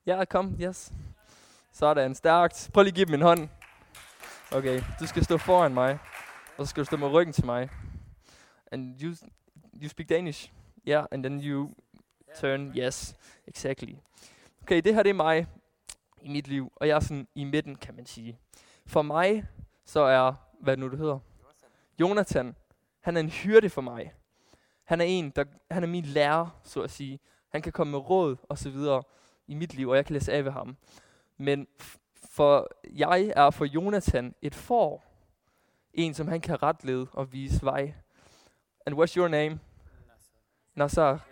Ja, 0.06 0.24
kom, 0.24 0.56
yes. 0.60 0.92
Sådan, 1.78 2.14
stærkt. 2.14 2.70
Prøv 2.74 2.82
lige 2.82 2.90
at 2.90 2.94
give 2.94 3.06
dem 3.06 3.14
en 3.14 3.22
hånd. 3.22 3.48
Okay, 4.52 4.82
du 5.00 5.06
skal 5.06 5.24
stå 5.24 5.36
foran 5.36 5.74
mig, 5.74 5.98
og 6.56 6.66
så 6.66 6.70
skal 6.70 6.80
du 6.80 6.84
stå 6.84 6.96
med 6.96 7.08
ryggen 7.08 7.32
til 7.32 7.46
mig. 7.46 7.68
And 8.72 9.02
you, 9.02 9.14
you 9.82 9.88
speak 9.88 10.08
Danish? 10.08 10.52
Yeah, 10.88 11.04
and 11.10 11.22
then 11.22 11.40
you 11.40 11.74
turn, 12.40 12.72
yes, 12.78 13.16
exactly. 13.46 13.94
Okay, 14.62 14.80
det 14.80 14.94
her 14.94 15.02
det 15.02 15.10
er 15.10 15.14
mig 15.14 15.46
i 16.22 16.28
mit 16.28 16.48
liv, 16.48 16.72
og 16.76 16.88
jeg 16.88 16.96
er 16.96 17.00
sådan 17.00 17.28
i 17.34 17.44
midten, 17.44 17.76
kan 17.76 17.94
man 17.94 18.06
sige. 18.06 18.38
For 18.86 19.02
mig, 19.02 19.44
så 19.84 20.00
er, 20.00 20.34
hvad 20.60 20.76
nu 20.76 20.90
det 20.90 20.98
hedder? 20.98 21.18
Jonathan. 22.00 22.56
Han 23.00 23.16
er 23.16 23.20
en 23.20 23.30
hyrde 23.30 23.70
for 23.70 23.80
mig. 23.80 24.12
Han 24.84 25.00
er 25.00 25.04
en, 25.04 25.30
der, 25.30 25.44
han 25.70 25.82
er 25.82 25.88
min 25.88 26.04
lærer, 26.04 26.60
så 26.64 26.82
at 26.82 26.90
sige. 26.90 27.18
Han 27.48 27.62
kan 27.62 27.72
komme 27.72 27.90
med 27.90 28.10
råd 28.10 28.36
og 28.42 28.58
så 28.58 28.70
videre 28.70 29.02
i 29.46 29.54
mit 29.54 29.74
liv, 29.74 29.88
og 29.88 29.96
jeg 29.96 30.06
kan 30.06 30.12
læse 30.12 30.32
af 30.32 30.44
ved 30.44 30.52
ham. 30.52 30.76
Men 31.38 31.66
for 32.32 32.70
jeg 32.84 33.32
er 33.36 33.50
for 33.50 33.64
Jonathan 33.64 34.34
et 34.42 34.54
får. 34.54 35.04
En, 35.94 36.14
som 36.14 36.28
han 36.28 36.40
kan 36.40 36.62
retlede 36.62 37.06
og 37.12 37.32
vise 37.32 37.64
vej. 37.64 37.94
And 38.86 38.98
what's 38.98 39.16
your 39.16 39.28
name? 39.28 39.60
Nassar. 40.74 41.26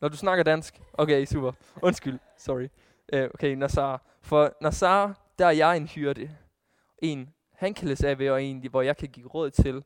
Når 0.00 0.08
du 0.08 0.16
snakker 0.16 0.44
dansk? 0.44 0.82
Okay, 0.92 1.24
super. 1.24 1.52
Undskyld. 1.82 2.18
Sorry. 2.36 2.68
Uh, 3.12 3.20
okay, 3.34 3.54
Nassar. 3.54 4.02
For 4.20 4.56
Nassar, 4.60 5.20
der 5.38 5.46
er 5.46 5.50
jeg 5.50 5.76
en 5.76 5.86
hyrde. 5.86 6.36
En, 6.98 7.34
han 7.52 7.74
kan 7.74 7.88
læse 7.88 8.08
af 8.08 8.18
ved, 8.18 8.30
og 8.30 8.42
en, 8.42 8.68
hvor 8.68 8.82
jeg 8.82 8.96
kan 8.96 9.08
give 9.08 9.28
råd 9.28 9.50
til. 9.50 9.84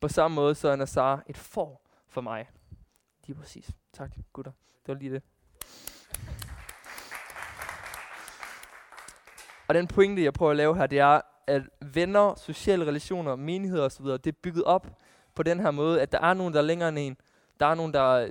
På 0.00 0.08
samme 0.08 0.34
måde, 0.34 0.54
så 0.54 0.68
er 0.68 0.76
Nassar 0.76 1.22
et 1.26 1.36
får 1.36 1.88
for 2.08 2.20
mig. 2.20 2.48
Lige 3.26 3.38
præcis. 3.38 3.70
Tak, 3.92 4.10
gutter. 4.32 4.52
Det 4.86 4.94
var 4.94 4.94
lige 4.94 5.12
det. 5.12 5.22
Og 9.68 9.74
den 9.74 9.86
pointe, 9.86 10.24
jeg 10.24 10.32
prøver 10.32 10.50
at 10.50 10.56
lave 10.56 10.76
her, 10.76 10.86
det 10.86 10.98
er, 10.98 11.20
at 11.46 11.62
venner, 11.80 12.34
sociale 12.34 12.86
relationer, 12.86 13.36
menigheder 13.36 13.84
osv., 13.84 14.04
det 14.06 14.26
er 14.26 14.32
bygget 14.42 14.64
op 14.64 14.86
på 15.34 15.42
den 15.42 15.60
her 15.60 15.70
måde, 15.70 16.02
at 16.02 16.12
der 16.12 16.20
er 16.20 16.34
nogen, 16.34 16.54
der 16.54 16.60
er 16.60 16.64
længere 16.64 16.88
end 16.88 16.98
en. 16.98 17.16
Der 17.60 17.66
er 17.66 17.74
nogen, 17.74 17.94
der 17.94 18.16
er 18.16 18.30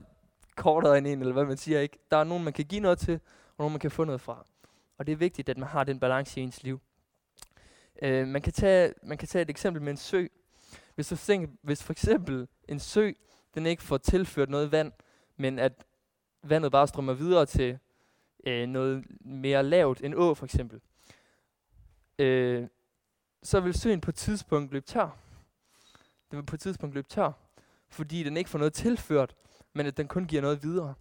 kortere 0.56 0.98
end 0.98 1.08
en, 1.08 1.20
eller 1.20 1.34
hvad 1.34 1.46
man 1.46 1.58
siger. 1.58 1.80
ikke. 1.80 1.98
Der 2.12 2.18
er 2.18 2.24
nogen, 2.24 2.44
man 2.44 2.54
kan 2.54 2.66
give 2.66 2.82
noget 2.82 2.98
til, 3.00 3.14
og 3.48 3.56
nogen, 3.58 3.74
man 3.74 3.80
kan 3.80 3.92
få 3.92 4.04
noget 4.04 4.22
fra. 4.22 4.46
Og 4.98 5.08
det 5.08 5.12
er 5.12 5.18
vigtigt, 5.18 5.50
at 5.50 5.58
man 5.58 5.70
har 5.70 5.84
den 5.84 6.00
balance 6.00 6.40
i 6.40 6.44
ens 6.44 6.64
liv. 6.64 6.82
Øh, 8.02 8.28
man, 8.28 8.42
kan 8.42 8.54
tage, 8.54 8.94
man 9.04 9.18
kan 9.18 9.28
tage 9.28 9.42
et 9.42 9.50
eksempel 9.50 9.82
med 9.82 9.92
en 9.92 9.98
sø. 9.98 10.28
Hvis, 10.96 11.08
du 11.08 11.16
tænker, 11.16 11.48
hvis 11.62 11.84
for 11.84 11.94
eksempel 11.94 12.48
en 12.68 12.80
sø, 12.80 13.12
den 13.56 13.66
ikke 13.66 13.84
får 13.84 13.98
tilført 13.98 14.50
noget 14.50 14.72
vand, 14.72 14.92
men 15.38 15.60
at 15.60 15.86
vandet 16.44 16.72
bare 16.72 16.88
strømmer 16.88 17.14
videre 17.14 17.46
til 17.46 17.80
øh, 18.48 18.68
noget 18.68 19.06
mere 19.20 19.64
lavt, 19.64 20.02
en 20.02 20.14
å 20.14 20.34
for 20.34 20.46
eksempel, 20.46 20.82
øh, 22.20 22.68
så 23.44 23.60
vil 23.60 23.74
søen 23.74 24.02
på 24.02 24.12
et 24.12 24.16
tidspunkt 24.16 24.74
løbe 24.74 24.86
tør. 24.86 25.18
Den 26.32 26.38
vil 26.38 26.46
på 26.46 26.56
et 26.56 26.60
tidspunkt 26.60 26.96
løbe 26.96 27.08
tør, 27.08 27.32
fordi 27.90 28.24
den 28.24 28.38
ikke 28.38 28.50
får 28.50 28.60
noget 28.60 28.74
tilført, 28.74 29.36
men 29.74 29.86
at 29.86 29.98
den 29.98 30.08
kun 30.08 30.26
giver 30.26 30.42
noget 30.42 30.64
videre. 30.64 30.94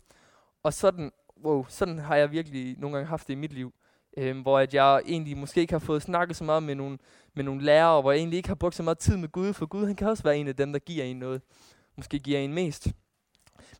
Og 0.63 0.73
sådan, 0.73 1.13
wow, 1.45 1.67
sådan 1.69 1.99
har 1.99 2.17
jeg 2.17 2.31
virkelig 2.31 2.79
nogle 2.79 2.97
gange 2.97 3.09
haft 3.09 3.27
det 3.27 3.33
i 3.33 3.37
mit 3.37 3.53
liv. 3.53 3.75
Øhm, 4.17 4.43
hvor 4.43 4.59
at 4.59 4.75
jeg 4.75 5.03
egentlig 5.07 5.37
måske 5.37 5.61
ikke 5.61 5.73
har 5.73 5.79
fået 5.79 6.03
snakket 6.03 6.37
så 6.37 6.45
meget 6.45 6.63
med 6.63 6.75
nogle, 6.75 6.99
med 7.35 7.45
nogle 7.45 7.63
lærere, 7.63 8.01
hvor 8.01 8.13
jeg 8.13 8.19
egentlig 8.19 8.37
ikke 8.37 8.49
har 8.49 8.55
brugt 8.55 8.75
så 8.75 8.83
meget 8.83 8.99
tid 8.99 9.17
med 9.17 9.29
Gud, 9.29 9.53
for 9.53 9.67
Gud 9.67 9.87
han 9.87 9.97
kan 9.97 10.09
også 10.09 10.23
være 10.23 10.37
en 10.37 10.49
af 10.49 10.57
dem, 10.57 10.73
der 10.73 10.79
giver 10.79 11.05
en 11.05 11.17
noget. 11.17 11.43
Måske 11.97 12.19
giver 12.19 12.39
en 12.39 12.55
mest. 12.55 12.89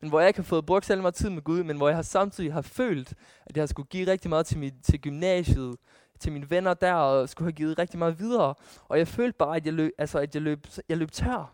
Men 0.01 0.09
hvor 0.09 0.19
jeg 0.19 0.27
ikke 0.27 0.39
har 0.39 0.43
fået 0.43 0.65
brugt 0.65 0.85
særlig 0.85 1.01
meget 1.01 1.15
tid 1.15 1.29
med 1.29 1.41
Gud, 1.41 1.63
men 1.63 1.77
hvor 1.77 1.87
jeg 1.87 1.97
har 1.97 2.03
samtidig 2.03 2.53
har 2.53 2.61
følt, 2.61 3.13
at 3.45 3.57
jeg 3.57 3.61
har 3.61 3.67
skulle 3.67 3.87
give 3.87 4.07
rigtig 4.07 4.29
meget 4.29 4.45
til, 4.45 4.59
mit, 4.59 4.73
til 4.83 5.01
gymnasiet, 5.01 5.75
til 6.19 6.31
mine 6.31 6.49
venner 6.49 6.73
der, 6.73 6.93
og 6.93 7.29
skulle 7.29 7.45
have 7.45 7.55
givet 7.55 7.79
rigtig 7.79 7.99
meget 7.99 8.19
videre. 8.19 8.55
Og 8.87 8.97
jeg 8.97 9.07
følte 9.07 9.37
bare, 9.37 9.55
at 9.55 9.65
jeg 9.65 9.73
løb, 9.73 9.91
altså, 9.97 10.19
at 10.19 10.35
jeg 10.35 10.41
løb, 10.41 10.67
jeg 10.89 10.97
løb 10.97 11.11
tør. 11.11 11.51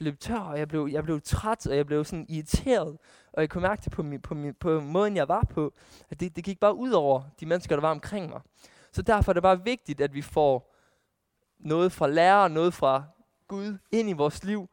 Jeg 0.00 0.04
løb 0.04 0.20
tør, 0.20 0.38
og 0.38 0.58
jeg 0.58 0.68
blev, 0.68 0.88
jeg 0.92 1.04
blev 1.04 1.20
træt, 1.20 1.66
og 1.66 1.76
jeg 1.76 1.86
blev 1.86 2.04
sådan 2.04 2.26
irriteret. 2.28 2.98
Og 3.32 3.40
jeg 3.40 3.50
kunne 3.50 3.62
mærke 3.62 3.82
det 3.84 3.92
på, 3.92 4.02
min, 4.02 4.20
på, 4.20 4.34
min, 4.34 4.54
på 4.54 4.80
måden, 4.80 5.16
jeg 5.16 5.28
var 5.28 5.46
på, 5.50 5.72
at 6.10 6.20
det, 6.20 6.36
det 6.36 6.44
gik 6.44 6.60
bare 6.60 6.74
ud 6.74 6.90
over 6.90 7.22
de 7.40 7.46
mennesker, 7.46 7.76
der 7.76 7.80
var 7.80 7.90
omkring 7.90 8.28
mig. 8.28 8.40
Så 8.92 9.02
derfor 9.02 9.32
er 9.32 9.34
det 9.34 9.42
bare 9.42 9.64
vigtigt, 9.64 10.00
at 10.00 10.14
vi 10.14 10.22
får 10.22 10.74
noget 11.58 11.92
fra 11.92 12.06
lærer, 12.06 12.48
noget 12.48 12.74
fra 12.74 13.04
Gud 13.48 13.78
ind 13.92 14.10
i 14.10 14.12
vores 14.12 14.44
liv, 14.44 14.68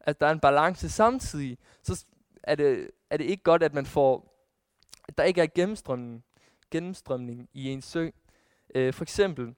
at 0.00 0.20
der 0.20 0.26
er 0.26 0.30
en 0.30 0.40
balance 0.40 0.88
samtidig, 0.88 1.58
så 1.82 2.04
er 2.42 2.54
det, 2.54 2.90
er 3.10 3.16
det 3.16 3.24
ikke 3.24 3.42
godt, 3.42 3.62
at 3.62 3.74
man 3.74 3.86
får, 3.86 4.36
at 5.08 5.18
der 5.18 5.24
ikke 5.24 5.40
er 5.40 5.46
gennemstrømning, 5.54 6.24
gennemstrømning 6.70 7.48
i 7.52 7.70
en 7.70 7.82
sø. 7.82 8.10
Øh, 8.76 8.94
for 8.94 9.04
eksempel, 9.04 9.54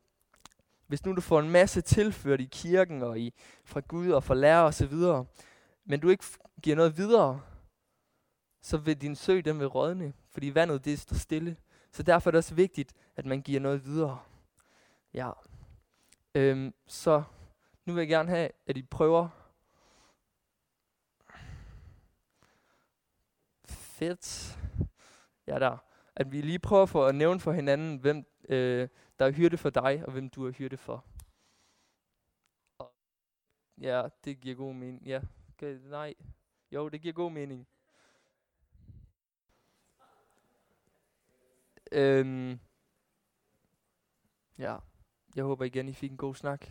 hvis 0.87 1.05
nu 1.05 1.13
du 1.13 1.21
får 1.21 1.41
en 1.41 1.51
masse 1.51 1.81
tilført 1.81 2.41
i 2.41 2.49
kirken 2.53 3.03
og 3.03 3.19
i, 3.19 3.35
fra 3.65 3.81
Gud 3.81 4.11
og 4.11 4.25
fra 4.25 4.35
lærer 4.35 4.61
og 4.61 4.75
så 4.75 4.87
videre, 4.87 5.27
men 5.85 6.01
du 6.01 6.09
ikke 6.09 6.25
giver 6.63 6.77
noget 6.77 6.97
videre, 6.97 7.41
så 8.63 8.77
vil 8.77 9.01
din 9.01 9.17
sø, 9.17 9.41
den 9.45 9.59
vil 9.59 9.67
rådne, 9.67 10.13
fordi 10.31 10.55
vandet, 10.55 10.85
det 10.85 10.99
står 10.99 11.17
stille. 11.17 11.57
Så 11.93 12.03
derfor 12.03 12.31
er 12.31 12.33
det 12.33 12.39
også 12.39 12.55
vigtigt, 12.55 12.93
at 13.17 13.27
man 13.27 13.43
giver 13.43 13.61
noget 13.61 13.85
videre. 13.85 14.19
Ja. 15.15 15.31
Øhm, 16.35 16.75
så 16.87 17.23
nu 17.85 17.93
vil 17.93 18.01
jeg 18.01 18.09
gerne 18.09 18.29
have, 18.29 18.51
at 18.67 18.77
I 18.77 18.83
prøver. 18.83 19.29
Fedt. 23.65 24.59
Ja, 25.47 25.59
der. 25.59 25.77
At 26.17 26.33
vi 26.33 26.41
lige 26.41 26.59
prøver 26.59 26.87
for 26.87 27.07
at 27.07 27.15
nævne 27.15 27.41
for 27.41 27.53
hinanden, 27.53 27.97
hvem 27.97 28.25
øh, 28.49 28.89
der 29.19 29.27
er 29.27 29.31
hyrde 29.31 29.57
for 29.57 29.71
dig, 29.71 30.03
og 30.07 30.13
hvem 30.13 30.31
du 30.31 30.47
er 30.47 30.51
hyrde 30.51 30.77
for. 30.77 31.05
Og 32.79 32.95
ja, 33.81 34.09
det 34.25 34.41
giver 34.41 34.57
god 34.57 34.75
mening. 34.75 35.07
Ja, 35.07 35.21
okay, 35.49 35.79
nej. 35.83 36.15
Jo, 36.73 36.89
det 36.89 37.01
giver 37.01 37.15
god 37.15 37.33
mening. 37.33 37.69
Øhm, 41.93 42.61
ja, 44.59 44.77
jeg 45.37 45.45
håber 45.45 45.65
igen, 45.65 45.89
I 45.89 45.93
fik 45.93 46.11
en 46.11 46.17
god 46.17 46.35
snak. 46.35 46.67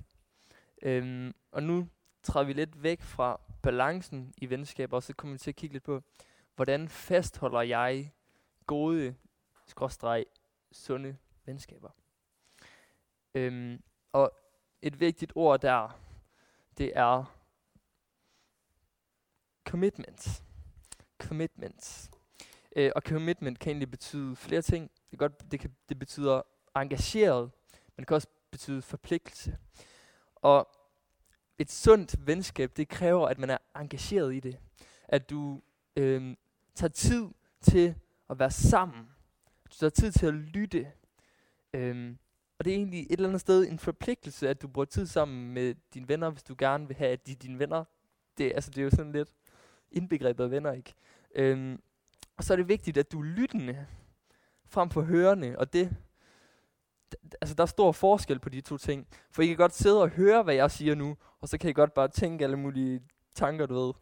Øhm, 0.81 1.33
og 1.51 1.63
nu 1.63 1.89
træder 2.23 2.45
vi 2.45 2.53
lidt 2.53 2.83
væk 2.83 3.01
fra 3.01 3.41
balancen 3.63 4.33
i 4.37 4.49
venskaber, 4.49 4.97
og 4.97 5.03
så 5.03 5.13
kommer 5.13 5.33
vi 5.33 5.39
til 5.39 5.51
at 5.51 5.55
kigge 5.55 5.73
lidt 5.73 5.83
på, 5.83 6.01
hvordan 6.55 6.89
fastholder 6.89 7.61
jeg 7.61 8.13
gode, 8.65 9.15
skråstreg, 9.65 10.25
sunde 10.71 11.17
venskaber. 11.45 11.89
Øhm, 13.37 13.83
og 14.11 14.31
et 14.81 14.99
vigtigt 14.99 15.31
ord 15.35 15.59
der, 15.59 15.99
det 16.77 16.91
er 16.95 17.37
commitment. 19.65 20.43
Commitment. 21.19 22.09
Øh, 22.75 22.91
og 22.95 23.01
commitment 23.01 23.59
kan 23.59 23.71
egentlig 23.71 23.91
betyde 23.91 24.35
flere 24.35 24.61
ting. 24.61 24.91
Det, 25.11 25.19
godt, 25.19 25.51
det, 25.51 25.59
kan, 25.59 25.75
det 25.89 25.99
betyder 25.99 26.41
engageret, 26.75 27.51
men 27.71 27.97
det 27.97 28.07
kan 28.07 28.15
også 28.15 28.27
betyde 28.51 28.81
forpligtelse. 28.81 29.57
Og 30.35 30.69
et 31.57 31.71
sundt 31.71 32.27
venskab, 32.27 32.77
det 32.77 32.87
kræver, 32.89 33.27
at 33.27 33.39
man 33.39 33.49
er 33.49 33.57
engageret 33.75 34.35
i 34.35 34.39
det. 34.39 34.59
At 35.07 35.29
du 35.29 35.61
øh, 35.95 36.35
tager 36.75 36.91
tid 36.91 37.29
til 37.61 37.95
at 38.29 38.39
være 38.39 38.51
sammen. 38.51 39.09
Du 39.71 39.77
tager 39.77 39.89
tid 39.89 40.11
til 40.11 40.25
at 40.25 40.33
lytte. 40.33 40.91
Øh, 41.73 42.15
og 42.59 42.65
det 42.65 42.73
er 42.73 42.77
egentlig 42.77 42.99
et 42.99 43.11
eller 43.11 43.27
andet 43.27 43.41
sted 43.41 43.67
en 43.67 43.79
forpligtelse, 43.79 44.49
at 44.49 44.61
du 44.61 44.67
bruger 44.67 44.85
tid 44.85 45.05
sammen 45.05 45.53
med 45.53 45.75
dine 45.93 46.07
venner, 46.07 46.29
hvis 46.29 46.43
du 46.43 46.55
gerne 46.57 46.87
vil 46.87 46.95
have, 46.95 47.11
at 47.11 47.27
de 47.27 47.35
dine 47.35 47.59
venner, 47.59 47.83
det, 48.37 48.51
altså, 48.55 48.71
det 48.71 48.77
er 48.77 48.83
jo 48.83 48.89
sådan 48.89 49.11
lidt 49.11 49.29
indbegrebet 49.91 50.43
af 50.43 50.51
venner, 50.51 50.71
ikke? 50.71 50.93
Øhm, 51.35 51.81
og 52.37 52.43
så 52.43 52.53
er 52.53 52.57
det 52.57 52.67
vigtigt, 52.67 52.97
at 52.97 53.11
du 53.11 53.19
er 53.19 53.25
lyttende, 53.25 53.87
frem 54.65 54.89
for 54.89 55.01
hørende, 55.01 55.55
og 55.57 55.73
det, 55.73 55.95
altså 57.41 57.55
der 57.55 57.63
er 57.63 57.67
stor 57.67 57.91
forskel 57.91 58.39
på 58.39 58.49
de 58.49 58.61
to 58.61 58.77
ting. 58.77 59.07
For 59.31 59.41
I 59.41 59.47
kan 59.47 59.57
godt 59.57 59.75
sidde 59.75 60.01
og 60.01 60.09
høre, 60.09 60.43
hvad 60.43 60.55
jeg 60.55 60.71
siger 60.71 60.95
nu, 60.95 61.17
og 61.41 61.49
så 61.49 61.57
kan 61.57 61.69
I 61.69 61.73
godt 61.73 61.93
bare 61.93 62.07
tænke 62.07 62.43
alle 62.43 62.57
mulige 62.57 63.01
tanker, 63.35 63.65
du 63.65 63.85
ved. 63.85 63.93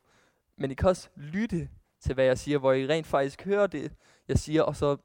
Men 0.57 0.71
I 0.71 0.73
kan 0.73 0.89
også 0.89 1.09
lytte 1.15 1.69
til, 1.99 2.13
hvad 2.13 2.25
jeg 2.25 2.37
siger, 2.37 2.57
hvor 2.57 2.73
I 2.73 2.87
rent 2.87 3.07
faktisk 3.07 3.45
hører 3.45 3.67
det, 3.67 3.93
jeg 4.27 4.39
siger, 4.39 4.63
og 4.63 4.75
så 4.75 4.97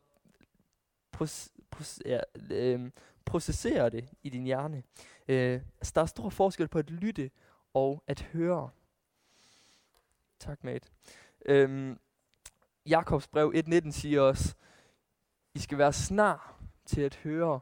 ja, 2.04 2.20
øh, 2.50 2.90
processere 3.30 3.90
det 3.90 4.08
i 4.22 4.30
din 4.30 4.44
hjerne. 4.44 4.82
Øh, 5.28 5.60
altså, 5.78 5.92
der 5.94 6.00
er 6.00 6.06
stor 6.06 6.30
forskel 6.30 6.68
på 6.68 6.78
at 6.78 6.90
lytte 6.90 7.30
og 7.74 8.02
at 8.06 8.20
høre. 8.20 8.70
Tak, 10.38 10.64
mate. 10.64 10.88
Øhm, 11.46 11.98
Jakobs 12.86 13.28
brev 13.28 13.52
1.19 13.56 13.90
siger 13.90 14.20
også, 14.20 14.54
I 15.54 15.58
skal 15.58 15.78
være 15.78 15.92
snar 15.92 16.60
til 16.86 17.00
at 17.00 17.14
høre, 17.14 17.60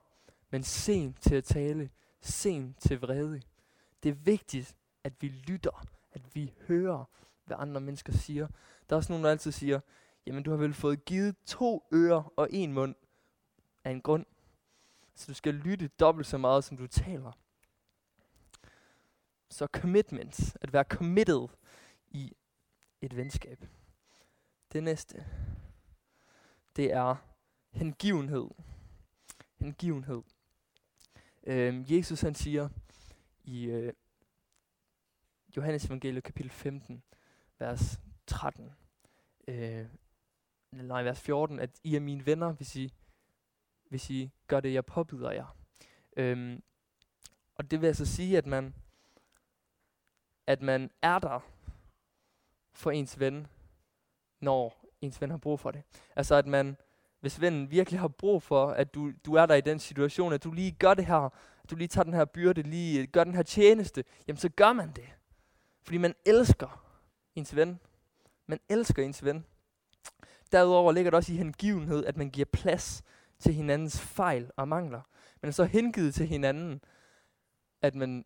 men 0.51 0.63
sent 0.63 1.23
til 1.23 1.35
at 1.35 1.45
tale, 1.45 1.91
sent 2.21 2.81
til 2.81 3.01
vrede. 3.01 3.43
Det 4.03 4.09
er 4.09 4.15
vigtigt, 4.15 4.77
at 5.05 5.13
vi 5.21 5.29
lytter, 5.29 5.87
at 6.13 6.35
vi 6.35 6.55
hører, 6.69 7.05
hvad 7.45 7.57
andre 7.61 7.81
mennesker 7.81 8.13
siger. 8.13 8.47
Der 8.89 8.97
er 8.97 8.97
også 8.97 9.13
nogen, 9.13 9.25
der 9.25 9.31
altid 9.31 9.53
siger, 9.53 9.81
jamen 10.27 10.43
du 10.43 10.51
har 10.51 10.59
vel 10.59 10.75
fået 10.75 11.05
givet 11.05 11.37
to 11.47 11.89
ører 11.93 12.33
og 12.37 12.49
en 12.51 12.73
mund 12.73 12.95
af 13.85 13.91
en 13.91 14.01
grund. 14.01 14.27
Så 15.19 15.27
du 15.27 15.35
skal 15.35 15.55
lytte 15.55 15.89
dobbelt 15.89 16.27
så 16.27 16.39
meget, 16.39 16.65
som 16.65 16.77
du 16.77 16.87
taler. 16.87 17.33
Så 19.51 19.67
commitment, 19.67 20.57
at 20.61 20.73
være 20.73 20.85
committed 20.85 21.49
i 22.11 22.37
et 23.01 23.17
venskab. 23.17 23.67
Det 24.73 24.83
næste, 24.83 25.27
det 26.77 26.93
er 26.93 27.17
hengivenhed. 27.71 28.49
Hengivenhed. 29.57 30.23
Øhm, 31.43 31.85
Jesus 31.89 32.21
han 32.21 32.35
siger 32.35 32.69
i 33.45 33.65
øh, 33.65 33.93
Johannes 35.57 35.85
evangeliet 35.85 36.25
kapitel 36.25 36.51
15, 36.51 37.03
vers 37.59 38.01
13, 38.27 38.73
øh, 39.49 39.87
nej, 40.73 41.03
vers 41.03 41.21
14, 41.21 41.61
at 41.61 41.81
I 41.85 41.97
er 41.97 42.01
mine 42.01 42.27
venner, 42.27 42.53
hvis 42.53 42.77
I 42.77 42.95
hvis 43.89 44.11
I 44.11 44.31
gør 44.47 44.61
det, 44.61 44.73
jeg 44.73 44.87
påbyder 44.87 45.31
jer. 45.31 45.57
Øhm, 46.17 46.63
og 47.55 47.71
det 47.71 47.81
vil 47.81 47.87
altså 47.87 48.07
sige, 48.07 48.39
at 48.39 48.47
man, 48.47 48.75
at 50.47 50.63
man 50.63 50.91
er 51.03 51.19
der 51.19 51.41
for 52.73 52.91
ens 52.91 53.21
ven, 53.21 53.47
når 54.41 54.85
ens 55.01 55.21
ven 55.21 55.31
har 55.31 55.37
brug 55.39 55.61
for 55.61 55.71
det. 55.71 55.83
Altså 56.17 56.35
at 56.35 56.47
man, 56.47 56.77
hvis 57.21 57.41
vennen 57.41 57.71
virkelig 57.71 58.01
har 58.01 58.09
brug 58.09 58.43
for, 58.43 58.71
at 58.71 58.95
du, 58.95 59.13
du 59.27 59.35
er 59.35 59.47
der 59.47 59.55
i 59.55 59.61
den 59.61 59.79
situation, 59.79 60.33
at 60.33 60.45
du 60.45 60.53
lige 60.53 60.73
gør 60.73 60.95
det 60.95 61.07
her, 61.07 61.31
at 61.65 61.71
du 61.71 61.77
lige 61.77 61.89
tager 61.89 62.05
den 62.05 62.15
her 62.15 62.25
byrde, 62.25 62.63
lige 62.63 63.01
øh, 63.01 63.09
gør 63.09 63.25
den 63.25 63.35
her 63.35 63.43
tjeneste, 63.43 64.05
jamen 64.29 64.39
så 64.39 64.49
gør 64.49 64.73
man 64.73 64.93
det. 64.93 65.09
Fordi 65.83 65.99
man 65.99 66.15
elsker 66.27 66.85
ens 67.35 67.57
ven. 67.57 67.81
Man 68.47 68.61
elsker 68.69 69.03
ens 69.03 69.25
ven. 69.25 69.45
Derudover 70.53 70.93
ligger 70.93 71.11
det 71.11 71.17
også 71.17 71.33
i 71.33 71.37
hengivenhed, 71.37 72.07
at 72.07 72.17
man 72.17 72.31
giver 72.31 72.45
plads 72.45 73.03
til 73.39 73.55
hinandens 73.55 74.01
fejl 74.01 74.51
og 74.57 74.69
mangler. 74.69 75.03
men 75.41 75.49
er 75.49 75.53
så 75.53 75.65
hengivet 75.65 76.15
til 76.15 76.27
hinanden, 76.27 76.81
at 77.83 77.95
man, 77.95 78.25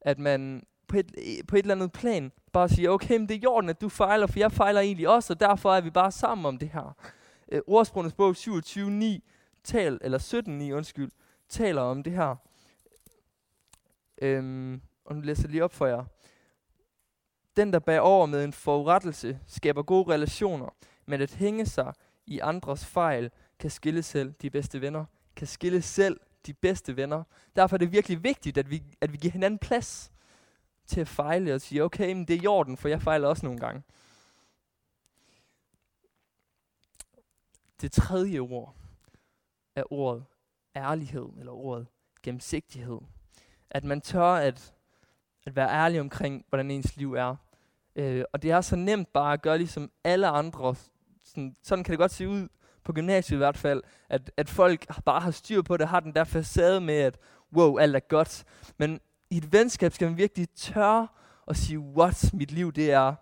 at 0.00 0.18
man 0.18 0.66
på 0.88 0.96
et, 0.96 1.12
på 1.48 1.56
et 1.56 1.62
eller 1.62 1.74
andet 1.74 1.92
plan 1.92 2.32
bare 2.52 2.68
siger, 2.68 2.90
okay, 2.90 3.16
men 3.16 3.28
det 3.28 3.34
er 3.34 3.40
jorden, 3.40 3.70
at 3.70 3.80
du 3.80 3.88
fejler, 3.88 4.26
for 4.26 4.38
jeg 4.38 4.52
fejler 4.52 4.80
egentlig 4.80 5.08
også, 5.08 5.32
og 5.32 5.40
derfor 5.40 5.74
er 5.74 5.80
vi 5.80 5.90
bare 5.90 6.12
sammen 6.12 6.46
om 6.46 6.58
det 6.58 6.68
her. 6.68 6.96
Øh, 7.52 7.60
Ordsprogenes 7.66 8.14
bog 8.14 8.34
27.9, 8.38 9.04
tal, 9.64 9.98
eller 10.00 10.18
17.9, 10.68 10.72
undskyld, 10.72 11.10
taler 11.48 11.82
om 11.82 12.02
det 12.02 12.12
her. 12.12 12.36
Øhm, 14.22 14.80
og 15.04 15.14
nu 15.14 15.20
læser 15.20 15.42
jeg 15.42 15.50
lige 15.50 15.64
op 15.64 15.74
for 15.74 15.86
jer. 15.86 16.04
Den, 17.56 17.72
der 17.72 17.78
bærer 17.78 18.00
over 18.00 18.26
med 18.26 18.44
en 18.44 18.52
forurettelse, 18.52 19.40
skaber 19.46 19.82
gode 19.82 20.12
relationer, 20.12 20.74
men 21.06 21.20
at 21.20 21.34
hænge 21.34 21.66
sig 21.66 21.92
i 22.30 22.38
andres 22.38 22.86
fejl, 22.86 23.30
kan 23.58 23.70
skille 23.70 24.02
selv 24.02 24.32
de 24.32 24.50
bedste 24.50 24.80
venner. 24.80 25.04
Kan 25.36 25.46
skille 25.46 25.82
selv 25.82 26.20
de 26.46 26.54
bedste 26.54 26.96
venner. 26.96 27.24
Derfor 27.56 27.76
er 27.76 27.78
det 27.78 27.92
virkelig 27.92 28.22
vigtigt, 28.24 28.58
at 28.58 28.70
vi, 28.70 28.82
at 29.00 29.12
vi 29.12 29.16
giver 29.16 29.32
hinanden 29.32 29.58
plads 29.58 30.12
til 30.86 31.00
at 31.00 31.08
fejle 31.08 31.54
og 31.54 31.60
sige, 31.60 31.84
okay, 31.84 32.12
men 32.12 32.28
det 32.28 32.36
er 32.36 32.40
jorden, 32.40 32.76
for 32.76 32.88
jeg 32.88 33.02
fejler 33.02 33.28
også 33.28 33.46
nogle 33.46 33.60
gange. 33.60 33.82
Det 37.80 37.92
tredje 37.92 38.38
ord 38.38 38.74
er 39.74 39.92
ordet 39.92 40.24
ærlighed, 40.76 41.28
eller 41.38 41.52
ordet 41.52 41.86
gennemsigtighed. 42.22 43.00
At 43.70 43.84
man 43.84 44.00
tør 44.00 44.32
at, 44.34 44.74
at 45.46 45.56
være 45.56 45.70
ærlig 45.70 46.00
omkring, 46.00 46.44
hvordan 46.48 46.70
ens 46.70 46.96
liv 46.96 47.14
er. 47.14 47.36
Øh, 47.96 48.24
og 48.32 48.42
det 48.42 48.50
er 48.50 48.60
så 48.60 48.76
nemt 48.76 49.12
bare 49.12 49.32
at 49.32 49.42
gøre 49.42 49.58
ligesom 49.58 49.90
alle 50.04 50.28
andre. 50.28 50.74
Sådan, 51.30 51.56
sådan 51.62 51.84
kan 51.84 51.92
det 51.92 51.98
godt 51.98 52.12
se 52.12 52.28
ud 52.28 52.48
på 52.84 52.92
gymnasiet 52.92 53.36
i 53.36 53.38
hvert 53.38 53.56
fald, 53.56 53.82
at, 54.08 54.30
at 54.36 54.48
folk 54.48 54.86
bare 55.04 55.20
har 55.20 55.30
styr 55.30 55.62
på 55.62 55.76
det, 55.76 55.88
har 55.88 56.00
den 56.00 56.14
der 56.14 56.24
facade 56.24 56.80
med, 56.80 56.94
at 56.94 57.18
wow, 57.52 57.78
alt 57.78 57.96
er 57.96 58.00
godt. 58.00 58.44
Men 58.78 59.00
i 59.30 59.36
et 59.36 59.52
venskab 59.52 59.92
skal 59.92 60.08
man 60.08 60.16
virkelig 60.16 60.48
tør 60.56 61.06
at 61.48 61.56
sige, 61.56 61.78
what, 61.78 62.30
mit 62.32 62.50
liv 62.50 62.72
det 62.72 62.92
er 62.92 63.14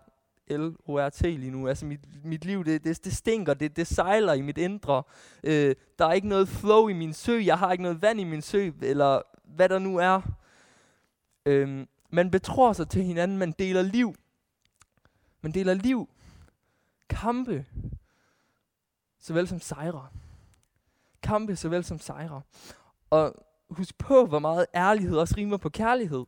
L-O-R-T 0.49 1.21
lige 1.21 1.51
nu. 1.51 1.67
Altså 1.67 1.85
mit, 1.85 2.25
mit 2.25 2.45
liv, 2.45 2.65
det, 2.65 2.83
det, 2.83 3.05
det 3.05 3.13
stinker, 3.13 3.53
det, 3.53 3.75
det 3.75 3.87
sejler 3.87 4.33
i 4.33 4.41
mit 4.41 4.57
indre. 4.57 5.03
Øh, 5.43 5.75
der 5.99 6.05
er 6.05 6.13
ikke 6.13 6.27
noget 6.27 6.47
flow 6.47 6.87
i 6.87 6.93
min 6.93 7.13
sø, 7.13 7.41
jeg 7.45 7.59
har 7.59 7.71
ikke 7.71 7.83
noget 7.83 8.01
vand 8.01 8.19
i 8.19 8.23
min 8.23 8.41
sø, 8.41 8.71
eller 8.81 9.21
hvad 9.43 9.69
der 9.69 9.79
nu 9.79 9.97
er. 9.97 10.21
Øh, 11.45 11.85
man 12.09 12.31
betror 12.31 12.73
sig 12.73 12.89
til 12.89 13.03
hinanden, 13.03 13.37
man 13.37 13.51
deler 13.51 13.81
liv. 13.81 14.15
Man 15.41 15.51
deler 15.51 15.73
liv, 15.73 16.09
kampe, 17.09 17.65
såvel 19.19 19.47
som 19.47 19.59
sejre. 19.59 20.07
Kampe 21.21 21.55
såvel 21.55 21.83
som 21.83 21.99
sejre. 21.99 22.41
Og 23.09 23.45
husk 23.69 23.97
på, 23.97 24.25
hvor 24.25 24.39
meget 24.39 24.65
ærlighed 24.75 25.17
også 25.17 25.35
rimer 25.37 25.57
på 25.57 25.69
kærlighed. 25.69 26.25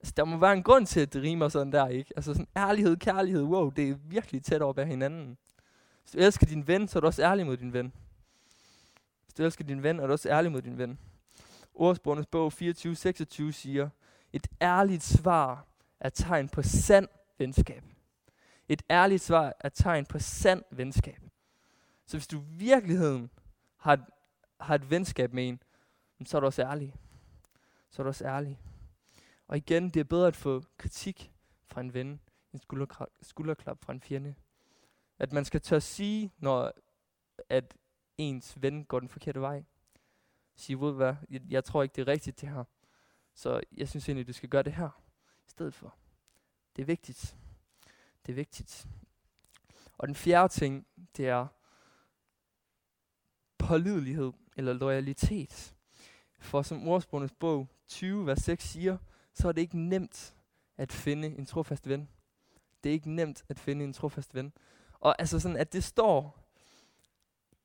Altså, 0.00 0.14
der 0.16 0.24
må 0.24 0.36
være 0.36 0.52
en 0.52 0.62
grund 0.62 0.86
til, 0.86 1.00
at 1.00 1.12
det 1.12 1.22
rimer 1.22 1.48
sådan 1.48 1.72
der, 1.72 1.88
ikke? 1.88 2.12
Altså 2.16 2.32
sådan 2.32 2.48
ærlighed, 2.56 2.96
kærlighed, 2.96 3.42
wow, 3.42 3.70
det 3.70 3.88
er 3.88 3.94
virkelig 3.94 4.42
tæt 4.42 4.62
over 4.62 4.84
hinanden. 4.84 5.38
Hvis 6.02 6.12
du 6.12 6.18
elsker 6.18 6.46
din 6.46 6.66
ven, 6.66 6.88
så 6.88 6.98
er 6.98 7.00
du 7.00 7.06
også 7.06 7.22
ærlig 7.22 7.46
mod 7.46 7.56
din 7.56 7.72
ven. 7.72 7.92
Hvis 9.24 9.34
du 9.34 9.42
elsker 9.42 9.64
din 9.64 9.82
ven, 9.82 10.00
er 10.00 10.06
du 10.06 10.12
også 10.12 10.28
ærlig 10.28 10.52
mod 10.52 10.62
din 10.62 10.78
ven. 10.78 10.98
Ordsprogenes 11.74 12.26
bog 12.26 12.52
24-26 12.52 13.52
siger, 13.52 13.88
et 14.32 14.46
ærligt 14.62 15.02
svar 15.02 15.66
er 16.00 16.08
tegn 16.08 16.48
på 16.48 16.62
sand 16.62 17.08
venskab. 17.38 17.84
Et 18.68 18.82
ærligt 18.90 19.22
svar 19.22 19.54
er 19.60 19.68
tegn 19.68 20.06
på 20.06 20.18
sand 20.18 20.62
venskab. 20.70 21.29
Så 22.10 22.16
hvis 22.16 22.26
du 22.26 22.40
i 22.40 22.44
virkeligheden 22.44 23.30
har 23.76 23.92
et, 23.92 24.04
har 24.60 24.74
et 24.74 24.90
venskab 24.90 25.32
med 25.32 25.48
en, 25.48 25.62
så 26.26 26.36
er 26.36 26.40
du 26.40 26.46
også 26.46 26.62
ærlig. 26.62 26.94
Så 27.90 28.02
er 28.02 28.04
du 28.04 28.08
også 28.08 28.24
ærlig. 28.24 28.60
Og 29.46 29.56
igen, 29.56 29.90
det 29.90 30.00
er 30.00 30.04
bedre 30.04 30.26
at 30.26 30.36
få 30.36 30.62
kritik 30.78 31.32
fra 31.66 31.80
en 31.80 31.94
ven, 31.94 32.20
end 32.52 32.60
skulderklap, 32.60 33.08
skulderklap 33.22 33.84
fra 33.84 33.92
en 33.92 34.00
fjende. 34.00 34.34
At 35.18 35.32
man 35.32 35.44
skal 35.44 35.60
tør 35.60 35.78
sige, 35.78 36.32
når 36.38 36.72
at 37.48 37.76
ens 38.18 38.62
ven 38.62 38.84
går 38.84 39.00
den 39.00 39.08
forkerte 39.08 39.40
vej. 39.40 39.64
Sige, 40.56 40.80
ved 40.80 40.92
hvad, 40.92 41.14
jeg, 41.30 41.40
jeg 41.48 41.64
tror 41.64 41.82
ikke, 41.82 41.92
det 41.92 42.02
er 42.02 42.12
rigtigt 42.12 42.40
det 42.40 42.48
her. 42.48 42.64
Så 43.34 43.60
jeg 43.72 43.88
synes 43.88 44.08
egentlig, 44.08 44.26
du 44.26 44.32
skal 44.32 44.48
gøre 44.48 44.62
det 44.62 44.72
her 44.72 45.02
i 45.46 45.50
stedet 45.50 45.74
for. 45.74 45.94
Det 46.76 46.82
er 46.82 46.86
vigtigt. 46.86 47.36
Det 48.26 48.32
er 48.32 48.36
vigtigt. 48.36 48.88
Og 49.98 50.08
den 50.08 50.14
fjerde 50.14 50.52
ting, 50.52 50.86
det 51.16 51.28
er 51.28 51.46
pålidelighed 53.70 54.32
eller 54.56 54.72
loyalitet. 54.72 55.74
For 56.38 56.62
som 56.62 56.88
ordsprogenes 56.88 57.32
bog 57.32 57.68
20, 57.88 58.26
vers 58.26 58.38
6 58.38 58.64
siger, 58.64 58.98
så 59.34 59.48
er 59.48 59.52
det 59.52 59.60
ikke 59.60 59.78
nemt 59.78 60.34
at 60.76 60.92
finde 60.92 61.28
en 61.28 61.46
trofast 61.46 61.88
ven. 61.88 62.08
Det 62.84 62.90
er 62.90 62.94
ikke 62.94 63.10
nemt 63.10 63.44
at 63.48 63.58
finde 63.58 63.84
en 63.84 63.92
trofast 63.92 64.34
ven. 64.34 64.52
Og 65.00 65.16
altså 65.18 65.40
sådan, 65.40 65.56
at 65.56 65.72
det 65.72 65.84
står 65.84 66.38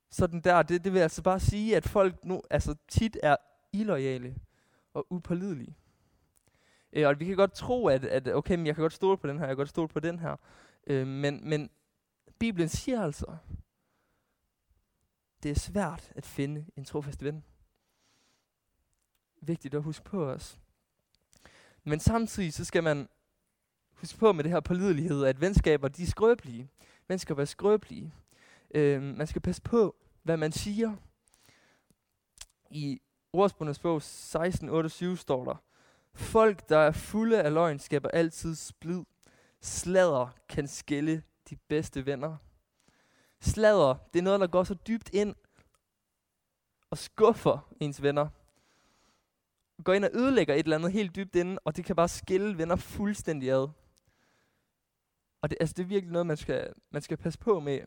sådan 0.09 0.41
der, 0.41 0.61
det, 0.61 0.83
det 0.83 0.93
vil 0.93 0.99
altså 0.99 1.21
bare 1.21 1.39
sige, 1.39 1.77
at 1.77 1.87
folk 1.87 2.25
nu, 2.25 2.41
altså 2.49 2.75
tit 2.87 3.17
er 3.23 3.35
illoyale 3.73 4.35
og 4.93 5.07
upålidelige. 5.09 5.75
Øh, 6.93 7.07
og 7.07 7.19
vi 7.19 7.25
kan 7.25 7.35
godt 7.35 7.53
tro, 7.53 7.87
at, 7.87 8.05
at 8.05 8.27
okay, 8.27 8.55
men 8.55 8.65
jeg 8.65 8.75
kan 8.75 8.81
godt 8.81 8.93
stole 8.93 9.17
på 9.17 9.27
den 9.27 9.37
her, 9.39 9.45
jeg 9.45 9.51
kan 9.51 9.57
godt 9.57 9.69
stole 9.69 9.87
på 9.87 9.99
den 9.99 10.19
her. 10.19 10.35
Øh, 10.87 11.07
men, 11.07 11.49
men 11.49 11.69
Bibelen 12.39 12.69
siger 12.69 13.01
altså, 13.01 13.37
det 15.45 15.51
er 15.51 15.59
svært 15.59 16.11
at 16.15 16.25
finde 16.25 16.65
en 16.75 16.85
trofast 16.85 17.23
ven. 17.23 17.43
Vigtigt 19.41 19.75
at 19.75 19.83
huske 19.83 20.05
på 20.05 20.25
os. 20.25 20.59
Men 21.83 21.99
samtidig 21.99 22.53
så 22.53 22.65
skal 22.65 22.83
man 22.83 23.07
huske 23.93 24.17
på 24.17 24.31
med 24.31 24.43
det 24.43 24.51
her 24.51 24.59
pålidelighed, 24.59 25.25
at 25.25 25.41
venskaber 25.41 25.87
de 25.87 26.03
er 26.03 26.07
skrøbelige. 26.07 26.69
Venskaber 27.07 27.41
er 27.41 27.45
skrøbelige. 27.45 28.13
Øh, 28.75 29.01
man 29.01 29.27
skal 29.27 29.41
passe 29.41 29.61
på, 29.61 29.95
hvad 30.23 30.37
man 30.37 30.51
siger. 30.51 30.95
I 32.69 33.01
ordsprogenes 33.33 33.79
bog 33.79 34.01
16.28 34.01 35.15
står 35.15 35.45
der, 35.45 35.63
Folk, 36.13 36.69
der 36.69 36.77
er 36.77 36.91
fulde 36.91 37.43
af 37.43 37.53
løgn, 37.53 37.79
skaber 37.79 38.09
altid 38.09 38.55
splid. 38.55 39.03
Slader 39.61 40.29
kan 40.49 40.67
skille 40.67 41.23
de 41.49 41.55
bedste 41.55 42.05
venner. 42.05 42.37
Slader, 43.45 43.95
det 44.13 44.19
er 44.19 44.23
noget, 44.23 44.39
der 44.39 44.47
går 44.47 44.63
så 44.63 44.73
dybt 44.73 45.09
ind 45.13 45.35
og 46.89 46.97
skuffer 46.97 47.73
ens 47.79 48.01
venner 48.01 48.27
går 49.83 49.93
ind 49.93 50.05
og 50.05 50.11
ødelægger 50.13 50.53
et 50.53 50.63
eller 50.63 50.77
andet 50.77 50.91
helt 50.91 51.15
dybt 51.15 51.35
inde, 51.35 51.59
og 51.65 51.75
det 51.75 51.85
kan 51.85 51.95
bare 51.95 52.07
skille 52.07 52.57
venner 52.57 52.75
fuldstændig 52.75 53.51
ad. 53.51 53.69
Og 55.41 55.49
det, 55.49 55.57
altså, 55.59 55.73
det 55.73 55.83
er 55.83 55.87
virkelig 55.87 56.11
noget, 56.11 56.27
man 56.27 56.37
skal, 56.37 56.73
man 56.89 57.01
skal 57.01 57.17
passe 57.17 57.39
på 57.39 57.59
med. 57.59 57.79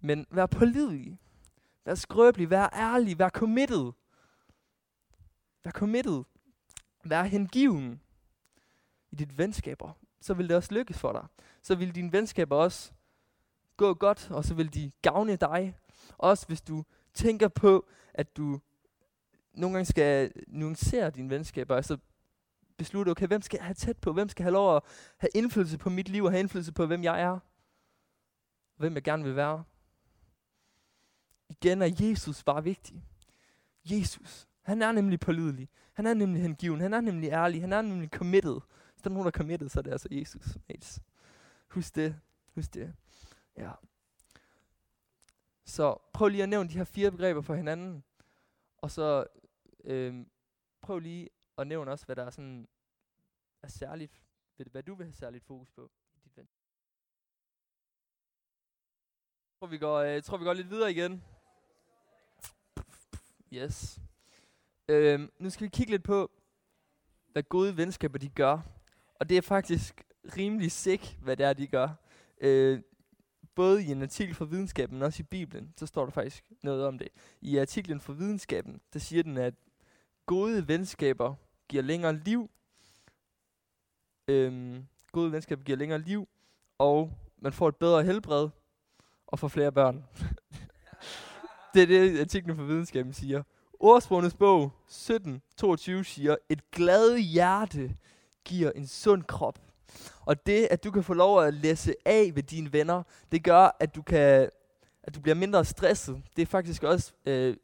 Men 0.00 0.26
vær 0.30 0.46
pålidelig. 0.46 1.18
Vær 1.84 1.94
skrøbelig. 1.94 2.50
Vær 2.50 2.68
ærlig. 2.72 3.18
Vær 3.18 3.28
committed. 3.28 3.92
Vær 5.64 5.70
committed. 5.70 6.22
Vær 7.04 7.22
hengiven 7.22 8.00
i 9.10 9.16
dit 9.16 9.38
venskaber. 9.38 9.92
Så 10.20 10.34
vil 10.34 10.48
det 10.48 10.56
også 10.56 10.74
lykkes 10.74 10.98
for 10.98 11.12
dig. 11.12 11.26
Så 11.62 11.74
vil 11.74 11.94
dine 11.94 12.12
venskaber 12.12 12.56
også 12.56 12.92
gå 13.76 13.94
godt, 13.94 14.30
og 14.30 14.44
så 14.44 14.54
vil 14.54 14.74
de 14.74 14.92
gavne 15.02 15.36
dig. 15.36 15.76
Også 16.18 16.46
hvis 16.46 16.60
du 16.60 16.84
tænker 17.14 17.48
på, 17.48 17.86
at 18.14 18.36
du 18.36 18.60
nogle 19.52 19.74
gange 19.74 19.86
skal 19.86 20.32
nuancere 20.46 21.10
dine 21.10 21.30
venskaber, 21.30 21.76
altså 21.76 21.98
beslutte, 22.76 23.10
okay, 23.10 23.26
hvem 23.26 23.42
skal 23.42 23.56
jeg 23.56 23.66
have 23.66 23.74
tæt 23.74 23.98
på, 23.98 24.12
hvem 24.12 24.28
skal 24.28 24.42
have 24.42 24.52
lov 24.52 24.76
at 24.76 24.82
have 25.18 25.30
indflydelse 25.34 25.78
på 25.78 25.90
mit 25.90 26.08
liv, 26.08 26.24
og 26.24 26.30
have 26.30 26.40
indflydelse 26.40 26.72
på, 26.72 26.86
hvem 26.86 27.02
jeg 27.02 27.20
er, 27.20 27.38
hvem 28.76 28.94
jeg 28.94 29.02
gerne 29.02 29.24
vil 29.24 29.36
være. 29.36 29.64
Igen 31.48 31.82
er 31.82 31.96
Jesus 32.00 32.44
bare 32.44 32.64
vigtig. 32.64 33.04
Jesus, 33.84 34.48
han 34.62 34.82
er 34.82 34.92
nemlig 34.92 35.20
pålidelig. 35.20 35.68
Han 35.92 36.06
er 36.06 36.14
nemlig 36.14 36.42
hengiven. 36.42 36.80
Han 36.80 36.94
er 36.94 37.00
nemlig 37.00 37.30
ærlig. 37.30 37.60
Han 37.60 37.72
er 37.72 37.82
nemlig 37.82 38.08
committed. 38.08 38.60
Hvis 38.92 39.02
der 39.02 39.10
er 39.10 39.14
nogen, 39.14 39.24
der 39.24 39.30
er 39.30 39.38
committed, 39.38 39.68
så 39.68 39.80
er 39.80 39.82
det 39.82 39.90
altså 39.90 40.08
Jesus. 40.10 40.58
Mates. 40.68 41.00
Husk 41.68 41.94
det. 41.94 42.16
Husk 42.54 42.74
det. 42.74 42.94
Ja. 43.56 43.72
Så 45.64 45.98
prøv 46.12 46.28
lige 46.28 46.42
at 46.42 46.48
nævne 46.48 46.68
de 46.68 46.74
her 46.74 46.84
fire 46.84 47.10
begreber 47.10 47.40
for 47.40 47.54
hinanden. 47.54 48.04
Og 48.76 48.90
så 48.90 49.26
øh, 49.84 50.26
prøv 50.80 50.98
lige 50.98 51.30
at 51.58 51.66
nævne 51.66 51.90
også, 51.90 52.06
hvad 52.06 52.16
der 52.16 52.24
er 52.24 52.30
sådan 52.30 52.68
er 53.62 53.68
særligt, 53.68 54.22
hvad 54.56 54.82
du 54.82 54.94
vil 54.94 55.06
have 55.06 55.14
særligt 55.14 55.44
fokus 55.44 55.70
på 55.70 55.90
i 56.16 56.20
dit 56.24 56.36
venskab. 56.36 56.60
Jeg 59.52 59.58
tror, 59.58 59.66
vi 59.66 59.78
går, 59.78 59.98
øh, 59.98 60.22
tror, 60.22 60.36
vi 60.36 60.44
går 60.44 60.52
lidt 60.52 60.70
videre 60.70 60.90
igen. 60.90 61.24
Yes. 63.52 64.00
Øhm, 64.88 65.32
nu 65.38 65.50
skal 65.50 65.64
vi 65.64 65.70
kigge 65.70 65.90
lidt 65.90 66.04
på, 66.04 66.30
hvad 67.32 67.42
gode 67.42 67.76
venskaber 67.76 68.18
de 68.18 68.28
gør. 68.28 68.60
Og 69.14 69.28
det 69.28 69.36
er 69.36 69.42
faktisk 69.42 70.04
rimelig 70.36 70.72
sick, 70.72 71.18
hvad 71.22 71.36
det 71.36 71.46
er, 71.46 71.52
de 71.52 71.66
gør. 71.66 71.88
Øh, 72.40 72.82
både 73.54 73.84
i 73.84 73.90
en 73.90 74.02
artikel 74.02 74.34
fra 74.34 74.44
videnskaben, 74.44 74.96
men 74.96 75.02
også 75.02 75.22
i 75.22 75.26
Bibelen, 75.30 75.74
så 75.76 75.86
står 75.86 76.04
der 76.04 76.12
faktisk 76.12 76.44
noget 76.62 76.86
om 76.86 76.98
det. 76.98 77.08
I 77.40 77.58
artiklen 77.58 78.00
fra 78.00 78.12
videnskaben, 78.12 78.80
der 78.92 78.98
siger 78.98 79.22
den, 79.22 79.36
at 79.36 79.54
gode 80.26 80.68
venskaber 80.68 81.34
giver 81.68 81.82
længere 81.82 82.16
liv. 82.16 82.50
Øhm, 84.28 84.86
gode 85.12 85.32
venskaber 85.32 85.64
giver 85.64 85.78
længere 85.78 85.98
liv, 85.98 86.28
og 86.78 87.12
man 87.38 87.52
får 87.52 87.68
et 87.68 87.76
bedre 87.76 88.04
helbred, 88.04 88.48
og 89.26 89.38
får 89.38 89.48
flere 89.48 89.72
børn. 89.72 90.04
det 91.74 91.82
er 91.82 91.86
det, 91.86 92.20
artiklen 92.20 92.56
fra 92.56 92.64
videnskaben 92.64 93.12
siger. 93.12 93.42
Ordsprogenes 93.80 94.34
bog 94.34 94.72
17.22 94.88 96.02
siger, 96.02 96.36
et 96.48 96.70
glad 96.70 97.18
hjerte 97.18 97.96
giver 98.44 98.70
en 98.70 98.86
sund 98.86 99.22
krop. 99.22 99.73
Og 100.20 100.46
det, 100.46 100.68
at 100.70 100.84
du 100.84 100.90
kan 100.90 101.04
få 101.04 101.14
lov 101.14 101.42
at 101.42 101.54
læse 101.54 101.94
af 102.04 102.32
ved 102.34 102.42
dine 102.42 102.72
venner, 102.72 103.02
det 103.32 103.44
gør, 103.44 103.76
at 103.80 103.94
du, 103.94 104.02
kan, 104.02 104.50
at 105.02 105.14
du 105.14 105.20
bliver 105.20 105.34
mindre 105.34 105.64
stresset. 105.64 106.22
Det 106.36 106.42
er 106.42 106.46
faktisk 106.46 106.82
også 106.82 107.12
øh, 107.26 107.56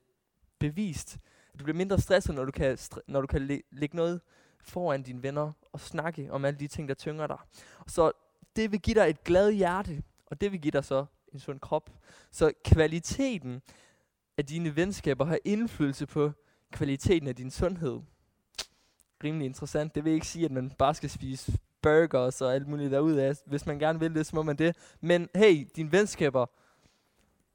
bevist. 0.58 1.18
At 1.54 1.60
du 1.60 1.64
bliver 1.64 1.76
mindre 1.76 2.00
stresset, 2.00 2.34
når 2.34 2.44
du 2.44 2.52
kan, 2.52 2.78
når 3.06 3.20
du 3.20 3.26
kan 3.26 3.42
læ- 3.46 3.60
lægge 3.72 3.96
noget 3.96 4.20
foran 4.60 5.02
dine 5.02 5.22
venner 5.22 5.52
og 5.72 5.80
snakke 5.80 6.32
om 6.32 6.44
alle 6.44 6.60
de 6.60 6.68
ting, 6.68 6.88
der 6.88 6.94
tynger 6.94 7.26
dig. 7.26 7.38
Så 7.86 8.12
det 8.56 8.72
vil 8.72 8.80
give 8.80 8.94
dig 8.94 9.10
et 9.10 9.24
glad 9.24 9.52
hjerte, 9.52 10.02
og 10.26 10.40
det 10.40 10.52
vil 10.52 10.60
give 10.60 10.70
dig 10.70 10.84
så 10.84 11.04
en 11.32 11.38
sund 11.40 11.60
krop. 11.60 11.90
Så 12.30 12.52
kvaliteten 12.64 13.62
af 14.38 14.46
dine 14.46 14.76
venskaber 14.76 15.24
har 15.24 15.38
indflydelse 15.44 16.06
på 16.06 16.32
kvaliteten 16.72 17.28
af 17.28 17.36
din 17.36 17.50
sundhed. 17.50 18.00
Rimelig 19.24 19.46
interessant. 19.46 19.94
Det 19.94 20.04
vil 20.04 20.12
ikke 20.12 20.26
sige, 20.26 20.44
at 20.44 20.50
man 20.50 20.70
bare 20.70 20.94
skal 20.94 21.10
spise 21.10 21.58
burgers 21.82 22.40
og 22.40 22.54
alt 22.54 22.68
muligt 22.68 22.92
derude 22.92 23.36
Hvis 23.46 23.66
man 23.66 23.78
gerne 23.78 24.00
vil 24.00 24.14
det, 24.14 24.26
så 24.26 24.36
må 24.36 24.42
man 24.42 24.56
det. 24.56 24.76
Men 25.00 25.28
hey, 25.34 25.66
dine 25.76 25.92
venskaber 25.92 26.46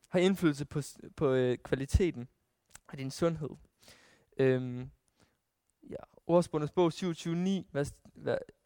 har 0.10 0.20
indflydelse 0.20 0.66
på, 0.66 0.82
på 1.16 1.32
øh, 1.32 1.58
kvaliteten 1.58 2.28
af 2.92 2.98
din 2.98 3.12
sundhed. 3.12 3.50
Øhm, 4.38 4.90
ja, 5.90 5.96
Ordsbundets 6.28 6.72
bog 6.72 6.94
27, 6.94 7.36
9, 7.36 7.68
vers, 7.72 7.94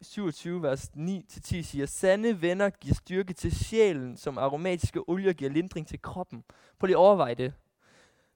27 0.02 0.62
vers 0.62 0.90
9-10 0.96 1.62
siger, 1.62 1.86
Sande 1.86 2.42
venner 2.42 2.70
giver 2.70 2.94
styrke 2.94 3.32
til 3.32 3.52
sjælen, 3.52 4.16
som 4.16 4.38
aromatiske 4.38 5.08
olier 5.08 5.32
giver 5.32 5.50
lindring 5.50 5.86
til 5.86 6.02
kroppen. 6.02 6.44
Prøv 6.78 6.86
lige 6.86 6.96
at 6.96 7.00
overveje 7.00 7.34
det 7.34 7.52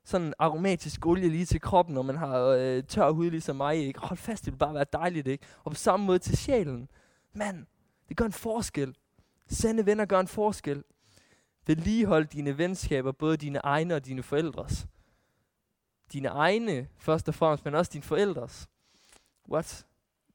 sådan 0.05 0.35
aromatisk 0.39 1.07
olie 1.07 1.29
lige 1.29 1.45
til 1.45 1.61
kroppen, 1.61 1.95
når 1.95 2.03
man 2.03 2.17
har 2.17 2.39
øh, 2.39 2.83
tør 2.83 3.11
hud 3.11 3.31
ligesom 3.31 3.57
mig. 3.57 3.77
Ikke? 3.77 4.01
Hold 4.01 4.19
fast, 4.19 4.45
det 4.45 4.53
vil 4.53 4.59
bare 4.59 4.75
være 4.75 4.87
dejligt. 4.93 5.27
Ikke? 5.27 5.45
Og 5.65 5.71
på 5.73 5.77
samme 5.77 6.07
måde 6.07 6.19
til 6.19 6.37
sjælen. 6.37 6.89
Mand, 7.35 7.67
det 8.09 8.17
gør 8.17 8.25
en 8.25 8.33
forskel. 8.33 8.97
Sande 9.49 9.87
venner 9.87 10.05
gør 10.05 10.21
en 10.21 10.29
forskel. 10.29 10.85
Vedligehold 11.67 12.27
dine 12.27 12.59
venskaber, 12.59 13.13
både 13.13 13.37
dine 13.37 13.59
egne 13.59 13.95
og 13.95 14.07
dine 14.07 14.23
forældres. 14.23 14.87
Dine 16.13 16.29
egne 16.29 16.89
først 16.97 17.29
og 17.29 17.35
fremmest, 17.35 17.65
men 17.65 17.75
også 17.75 17.91
dine 17.93 18.03
forældres. 18.03 18.69
What? 19.51 19.87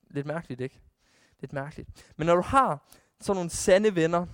Lidt 0.09 0.25
mærkeligt, 0.25 0.61
ikke? 0.61 0.81
Lidt 1.39 1.53
mærkeligt. 1.53 2.13
Men 2.17 2.27
når 2.27 2.35
du 2.35 2.41
har 2.41 2.87
sådan 3.19 3.37
nogle 3.37 3.49
sande 3.49 3.95
venner, 3.95 4.25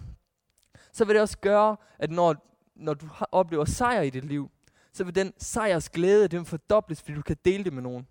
så 0.91 1.05
vil 1.05 1.15
det 1.15 1.21
også 1.21 1.37
gøre, 1.37 1.77
at 1.97 2.11
når, 2.11 2.35
når 2.75 2.93
du 2.93 3.05
har, 3.05 3.29
oplever 3.31 3.65
sejr 3.65 4.01
i 4.01 4.09
dit 4.09 4.25
liv, 4.25 4.51
så 4.91 5.03
vil 5.03 5.15
den 5.15 5.33
sejrs 5.37 5.89
glæde, 5.89 6.27
den 6.27 6.45
fordobles, 6.45 7.01
fordi 7.01 7.15
du 7.15 7.21
kan 7.21 7.37
dele 7.45 7.63
det 7.63 7.73
med 7.73 7.81
nogen. 7.81 8.07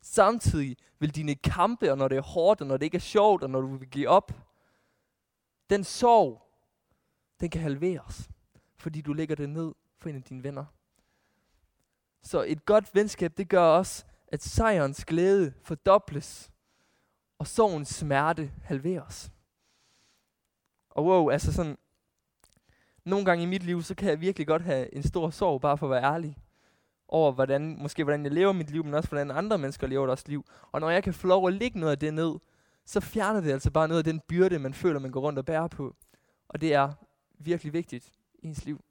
Samtidig 0.00 0.76
vil 0.98 1.14
dine 1.14 1.34
kampe, 1.34 1.90
og 1.92 1.98
når 1.98 2.08
det 2.08 2.18
er 2.18 2.22
hårdt, 2.22 2.60
og 2.60 2.66
når 2.66 2.76
det 2.76 2.84
ikke 2.84 2.96
er 2.96 3.00
sjovt, 3.00 3.42
og 3.42 3.50
når 3.50 3.60
du 3.60 3.76
vil 3.76 3.90
give 3.90 4.08
op, 4.08 4.32
den 5.70 5.84
sorg, 5.84 6.42
den 7.40 7.50
kan 7.50 7.60
halveres, 7.60 8.30
fordi 8.76 9.00
du 9.00 9.12
lægger 9.12 9.36
det 9.36 9.48
ned 9.48 9.74
for 9.98 10.08
en 10.08 10.16
af 10.16 10.22
dine 10.22 10.42
venner. 10.42 10.64
Så 12.22 12.42
et 12.42 12.64
godt 12.64 12.94
venskab, 12.94 13.36
det 13.36 13.48
gør 13.48 13.62
også, 13.62 14.04
at 14.28 14.42
sejrens 14.42 15.04
glæde 15.04 15.54
fordobles, 15.62 16.50
og 17.38 17.46
sorgens 17.46 17.88
smerte 17.88 18.52
halveres. 18.62 19.32
Og 20.90 21.04
wow, 21.04 21.30
altså 21.30 21.52
sådan, 21.52 21.78
nogle 23.04 23.24
gange 23.24 23.42
i 23.42 23.46
mit 23.46 23.62
liv, 23.62 23.82
så 23.82 23.94
kan 23.94 24.08
jeg 24.08 24.20
virkelig 24.20 24.46
godt 24.46 24.62
have 24.62 24.94
en 24.94 25.02
stor 25.02 25.30
sorg, 25.30 25.60
bare 25.60 25.78
for 25.78 25.86
at 25.86 25.90
være 25.90 26.14
ærlig, 26.14 26.36
over 27.08 27.32
hvordan, 27.32 27.82
måske 27.82 28.04
hvordan 28.04 28.24
jeg 28.24 28.32
lever 28.32 28.52
mit 28.52 28.70
liv, 28.70 28.84
men 28.84 28.94
også 28.94 29.08
hvordan 29.08 29.30
andre 29.30 29.58
mennesker 29.58 29.86
lever 29.86 30.06
deres 30.06 30.28
liv. 30.28 30.44
Og 30.72 30.80
når 30.80 30.90
jeg 30.90 31.02
kan 31.02 31.14
få 31.14 31.26
lov 31.26 31.48
at 31.48 31.54
lægge 31.54 31.78
noget 31.78 31.92
af 31.92 31.98
det 31.98 32.14
ned, 32.14 32.34
så 32.84 33.00
fjerner 33.00 33.40
det 33.40 33.52
altså 33.52 33.70
bare 33.70 33.88
noget 33.88 33.98
af 33.98 34.04
den 34.04 34.20
byrde, 34.20 34.58
man 34.58 34.74
føler, 34.74 35.00
man 35.00 35.10
går 35.10 35.20
rundt 35.20 35.38
og 35.38 35.44
bærer 35.44 35.68
på. 35.68 35.96
Og 36.48 36.60
det 36.60 36.74
er 36.74 36.92
virkelig 37.38 37.72
vigtigt 37.72 38.12
i 38.34 38.46
ens 38.46 38.64
liv. 38.64 38.84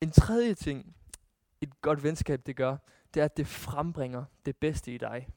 En 0.00 0.10
tredje 0.10 0.54
ting, 0.54 0.96
et 1.60 1.80
godt 1.80 2.02
venskab 2.02 2.46
det 2.46 2.56
gør, 2.56 2.76
det 3.14 3.20
er, 3.20 3.24
at 3.24 3.36
det 3.36 3.46
frembringer 3.46 4.24
det 4.46 4.56
bedste 4.56 4.94
i 4.94 4.98
dig. 4.98 5.28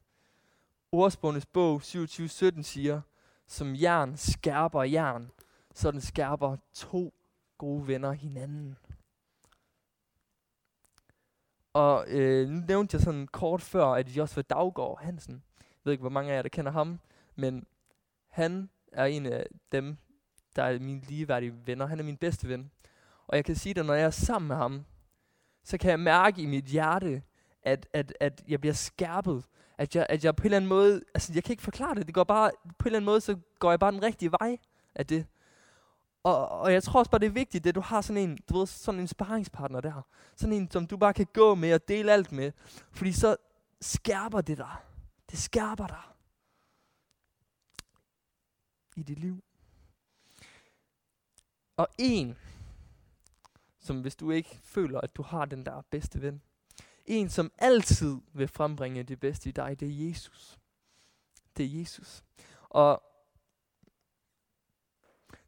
Ordsprogenes 0.92 1.46
bog 1.46 1.82
27.17 1.84 2.62
siger, 2.62 3.02
som 3.48 3.76
jern 3.76 4.18
skærper 4.18 4.84
jern, 4.84 5.32
så 5.74 5.92
den 5.92 6.02
skærper 6.02 6.58
to 6.74 7.14
gode 7.58 7.88
venner 7.88 8.12
hinanden. 8.12 8.78
Og 11.74 12.06
øh, 12.08 12.50
nu 12.50 12.62
nævnte 12.68 12.96
jeg 12.96 13.02
sådan 13.02 13.28
kort 13.28 13.62
før, 13.62 13.86
at 13.86 14.10
Josfa 14.10 14.42
Daggaard 14.42 15.00
Hansen, 15.02 15.44
jeg 15.60 15.82
ved 15.84 15.92
ikke, 15.92 16.02
hvor 16.02 16.10
mange 16.10 16.32
af 16.32 16.36
jer, 16.36 16.42
der 16.42 16.50
kender 16.50 16.72
ham, 16.72 17.00
men 17.36 17.66
han 18.30 18.70
er 18.92 19.06
en 19.06 19.26
af 19.26 19.46
dem, 19.72 19.98
der 20.56 20.64
er 20.64 20.80
mine 20.80 21.02
ligeværdige 21.02 21.54
venner. 21.66 21.86
Han 21.86 22.00
er 22.00 22.04
min 22.04 22.18
bedste 22.18 22.48
ven. 22.50 22.72
Og 23.28 23.36
jeg 23.36 23.46
kan 23.46 23.56
sige 23.56 23.80
at 23.80 23.86
når 23.86 23.94
jeg 23.94 24.06
er 24.06 24.10
sammen 24.10 24.48
med 24.48 24.56
ham, 24.56 24.86
så 25.64 25.78
kan 25.78 25.92
jeg 25.92 26.00
mærke 26.00 26.42
i 26.42 26.46
mit 26.46 26.66
hjerte, 26.66 27.22
at, 27.64 27.88
at, 27.94 28.14
at 28.20 28.44
jeg 28.48 28.62
bliver 28.62 28.74
skærpet. 28.74 29.46
At 29.78 29.96
jeg, 29.96 30.06
at 30.10 30.26
jeg 30.26 30.36
på 30.36 30.42
en 30.42 30.46
eller 30.46 30.58
anden 30.58 30.70
måde, 30.70 31.02
altså 31.14 31.34
jeg 31.34 31.44
kan 31.44 31.54
ikke 31.54 31.64
forklare 31.64 31.96
det, 31.96 32.06
det 32.06 32.16
går 32.16 32.24
bare, 32.24 32.52
på 32.64 32.84
en 32.84 32.88
eller 32.88 32.98
anden 32.98 33.06
måde, 33.06 33.22
så 33.22 33.38
går 33.60 33.70
jeg 33.70 33.80
bare 33.80 33.92
den 33.92 34.04
rigtige 34.04 34.32
vej 34.32 34.58
af 34.96 35.06
det. 35.06 35.26
Og, 36.24 36.50
og 36.50 36.74
jeg 36.74 36.84
tror 36.84 37.00
også 37.00 37.12
bare, 37.12 37.20
det 37.20 37.26
er 37.26 37.32
vigtigt, 37.32 37.68
at 37.68 37.76
du 37.76 37.82
har 37.82 38.02
sådan 38.02 38.30
en, 38.30 38.38
du 38.50 38.58
ved, 38.58 38.68
sådan 38.68 39.00
en 39.00 39.08
sparringspartner 39.08 39.82
der. 39.82 40.02
Sådan 40.36 40.54
en, 40.54 40.72
som 40.72 40.88
du 40.88 40.98
bare 40.98 41.14
kan 41.14 41.28
gå 41.34 41.56
med 41.56 41.74
og 41.74 41.88
dele 41.88 42.12
alt 42.12 42.32
med. 42.32 42.52
Fordi 42.92 43.12
så 43.12 43.36
skærper 43.82 44.42
det 44.42 44.58
dig. 44.58 44.76
Det 45.32 45.40
skærper 45.40 45.88
dig. 45.88 46.04
I 48.96 49.04
dit 49.04 49.20
liv. 49.20 49.44
Og 51.78 51.88
en, 51.98 52.38
som 53.80 54.02
hvis 54.02 54.16
du 54.16 54.32
ikke 54.32 54.60
føler, 54.64 55.02
at 55.02 55.16
du 55.16 55.22
har 55.22 55.46
den 55.46 55.66
der 55.66 55.82
bedste 55.90 56.22
ven. 56.22 56.42
En, 57.06 57.30
som 57.30 57.52
altid 57.58 58.18
vil 58.34 58.48
frembringe 58.48 59.04
det 59.04 59.20
bedste 59.20 59.50
i 59.50 59.52
dig, 59.52 59.80
det 59.80 59.88
er 59.88 60.08
Jesus. 60.08 60.60
Det 61.58 61.66
er 61.66 61.80
Jesus. 61.80 62.24
Og 62.70 63.04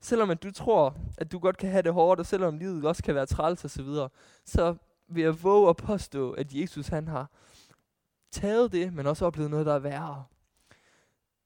selvom 0.06 0.30
at 0.30 0.44
du 0.44 0.52
tror, 0.52 0.98
at 1.18 1.32
du 1.32 1.40
godt 1.40 1.58
kan 1.58 1.70
have 1.70 1.82
det 1.82 1.94
hårdt, 1.94 2.20
og 2.20 2.26
selvom 2.26 2.58
livet 2.58 2.86
også 2.86 3.04
kan 3.04 3.16
være 3.16 3.26
træls 3.26 3.64
og 3.64 3.70
så 3.70 3.84
videre, 3.84 4.10
så 4.46 4.76
vil 5.08 5.24
jeg 5.24 5.44
våge 5.44 5.70
at 5.70 5.78
påstå, 5.78 6.32
at 6.32 6.54
Jesus 6.54 6.88
han 6.88 7.08
har 7.08 7.32
taget 8.32 8.72
det, 8.72 8.94
men 8.94 9.08
også 9.08 9.26
oplevet 9.26 9.52
noget, 9.52 9.66
der 9.66 9.74
er 9.74 9.80
værre. 9.80 10.26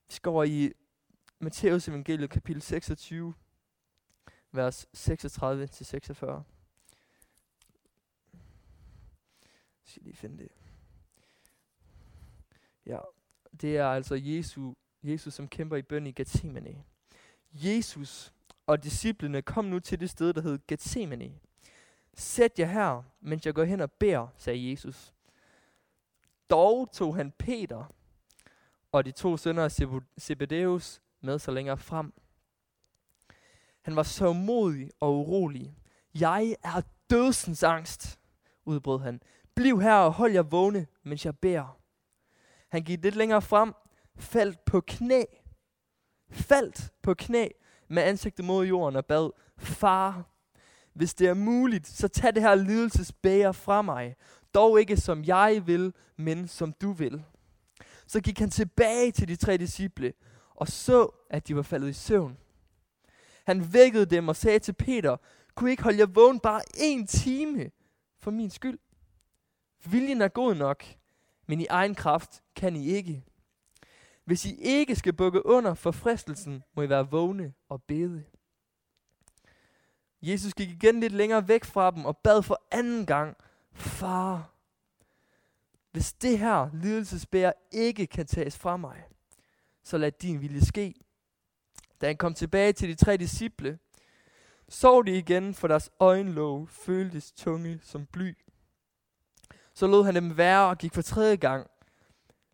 Vi 0.08 0.14
skal 0.14 0.30
over 0.30 0.44
i 0.44 0.72
Matteus 1.40 1.88
evangeliet 1.88 2.30
kapitel 2.30 2.62
26, 2.62 3.34
vers 4.52 4.88
36-46. 4.98 5.42
Jeg 5.46 6.44
skal 9.86 10.04
lige 10.04 10.16
finde 10.16 10.38
det. 10.38 10.50
Ja, 12.86 13.00
det 13.62 13.78
er 13.78 13.88
altså 13.88 14.16
Jesus, 14.16 14.76
Jesus 15.04 15.34
som 15.34 15.48
kæmper 15.48 15.76
i 15.76 15.82
bøn 15.82 16.08
i 16.08 16.12
Gethsemane. 16.12 16.84
Jesus 17.54 18.34
og 18.70 18.84
disciplene 18.84 19.42
kom 19.42 19.66
nu 19.66 19.80
til 19.80 20.00
det 20.00 20.10
sted, 20.10 20.34
der 20.34 20.42
hed 20.42 20.60
Gethsemane. 20.68 21.32
Sæt 22.14 22.60
jer 22.60 22.66
her, 22.66 23.04
mens 23.22 23.46
jeg 23.46 23.54
går 23.54 23.64
hen 23.64 23.82
og 23.82 23.92
beder, 23.92 24.28
sagde 24.38 24.72
Jesus. 24.72 25.14
Dog 26.50 26.92
tog 26.92 27.16
han 27.16 27.32
Peter 27.32 27.94
og 28.92 29.06
de 29.06 29.12
to 29.12 29.38
sønner 29.38 29.64
af 29.64 29.72
Zebedeus 30.20 31.02
med 31.22 31.40
sig 31.40 31.54
længere 31.54 31.78
frem. 31.78 32.14
Han 33.82 33.96
var 33.96 34.04
så 34.04 34.34
modig 34.34 34.92
og 35.00 35.18
urolig. 35.18 35.76
Jeg 36.20 36.56
er 36.64 36.82
dødsens 37.10 37.64
angst, 37.64 38.20
udbrød 38.66 39.00
han. 39.00 39.22
Bliv 39.56 39.82
her 39.82 39.96
og 39.96 40.14
hold 40.14 40.32
jer 40.32 40.42
vågne, 40.42 40.88
mens 41.04 41.26
jeg 41.26 41.38
beder. 41.38 41.80
Han 42.70 42.84
gik 42.84 43.04
lidt 43.04 43.16
længere 43.16 43.42
frem, 43.42 43.74
faldt 44.16 44.66
på 44.66 44.82
knæ. 44.82 45.24
Faldt 46.32 46.94
på 47.02 47.14
knæ 47.14 47.48
med 47.90 48.04
ansigtet 48.04 48.46
mod 48.46 48.66
jorden 48.66 48.96
og 48.96 49.06
bad, 49.06 49.32
Far, 49.58 50.24
hvis 50.94 51.14
det 51.14 51.28
er 51.28 51.34
muligt, 51.34 51.88
så 51.88 52.08
tag 52.08 52.36
det 52.36 52.42
her 52.42 52.56
lidelsesbæger 52.56 53.52
fra 53.52 53.82
mig. 53.82 54.16
Dog 54.54 54.80
ikke 54.80 54.98
som 54.98 55.24
jeg 55.24 55.64
vil, 55.66 55.94
men 56.18 56.48
som 56.48 56.74
du 56.74 56.92
vil. 56.92 57.24
Så 58.08 58.22
gik 58.22 58.40
han 58.40 58.50
tilbage 58.50 59.12
til 59.12 59.28
de 59.28 59.36
tre 59.36 59.58
disciple 59.58 60.14
og 60.56 60.68
så, 60.68 61.10
at 61.30 61.48
de 61.48 61.56
var 61.56 61.62
faldet 61.62 61.90
i 61.90 61.94
søvn. 61.94 62.38
Han 63.46 63.74
vækkede 63.74 64.06
dem 64.06 64.28
og 64.28 64.36
sagde 64.36 64.60
til 64.60 64.74
Peter, 64.74 65.18
kunne 65.56 65.70
I 65.70 65.72
ikke 65.72 65.84
holde 65.84 66.00
jer 66.00 66.06
vågen 66.06 66.40
bare 66.40 66.62
en 66.78 67.08
time 67.08 67.72
for 68.20 68.32
min 68.32 68.50
skyld? 68.50 68.80
Viljen 69.86 70.22
er 70.22 70.28
god 70.28 70.56
nok, 70.56 70.84
men 71.48 71.62
i 71.62 71.66
egen 71.66 71.96
kraft 71.96 72.44
kan 72.56 72.76
I 72.76 72.88
ikke. 72.88 73.24
Hvis 74.30 74.46
I 74.46 74.56
ikke 74.60 74.96
skal 74.96 75.14
bukke 75.14 75.46
under 75.46 75.74
for 75.74 75.92
fristelsen, 75.92 76.64
må 76.76 76.82
I 76.82 76.90
være 76.90 77.10
vågne 77.10 77.54
og 77.70 77.84
bede. 77.84 78.24
Jesus 80.22 80.54
gik 80.54 80.70
igen 80.70 81.00
lidt 81.00 81.14
længere 81.14 81.48
væk 81.48 81.66
fra 81.66 81.92
dem 81.92 82.06
og 82.06 82.18
bad 82.18 82.44
for 82.44 82.62
anden 82.72 83.06
gang, 83.06 83.38
Far, 83.72 84.52
hvis 85.92 86.14
det 86.14 86.40
her 86.40 86.70
lidelsesbær 86.74 87.52
ikke 87.72 88.08
kan 88.08 88.26
tages 88.26 88.58
fra 88.58 88.78
mig, 88.78 89.04
så 89.84 89.98
lad 89.98 90.12
din 90.12 90.42
vilje 90.42 90.62
ske. 90.62 90.94
Da 92.02 92.08
han 92.08 92.18
kom 92.18 92.34
tilbage 92.34 92.74
til 92.74 92.90
de 92.90 92.96
tre 92.96 93.18
disciple, 93.18 93.80
sov 94.68 95.06
de 95.06 95.18
igen, 95.18 95.54
for 95.54 95.68
deres 95.68 95.90
øjenlåg 96.00 96.70
føltes 96.70 97.32
tunge 97.32 97.80
som 97.84 98.06
bly. 98.06 98.38
Så 99.74 99.88
lod 99.88 100.06
han 100.06 100.16
dem 100.16 100.38
være 100.38 100.70
og 100.70 100.78
gik 100.78 100.94
for 100.94 101.02
tredje 101.02 101.36
gang 101.36 101.70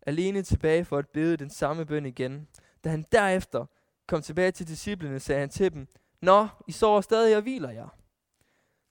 alene 0.06 0.42
tilbage 0.42 0.84
for 0.84 0.98
at 0.98 1.08
bede 1.08 1.36
den 1.36 1.50
samme 1.50 1.86
bøn 1.86 2.06
igen. 2.06 2.48
Da 2.84 2.90
han 2.90 3.06
derefter 3.12 3.66
kom 4.06 4.22
tilbage 4.22 4.50
til 4.50 4.68
disciplene, 4.68 5.20
sagde 5.20 5.40
han 5.40 5.48
til 5.50 5.72
dem, 5.72 5.88
Nå, 6.20 6.46
I 6.66 6.72
sover 6.72 7.00
stadig 7.00 7.36
og 7.36 7.42
hviler 7.42 7.70
jer. 7.70 7.88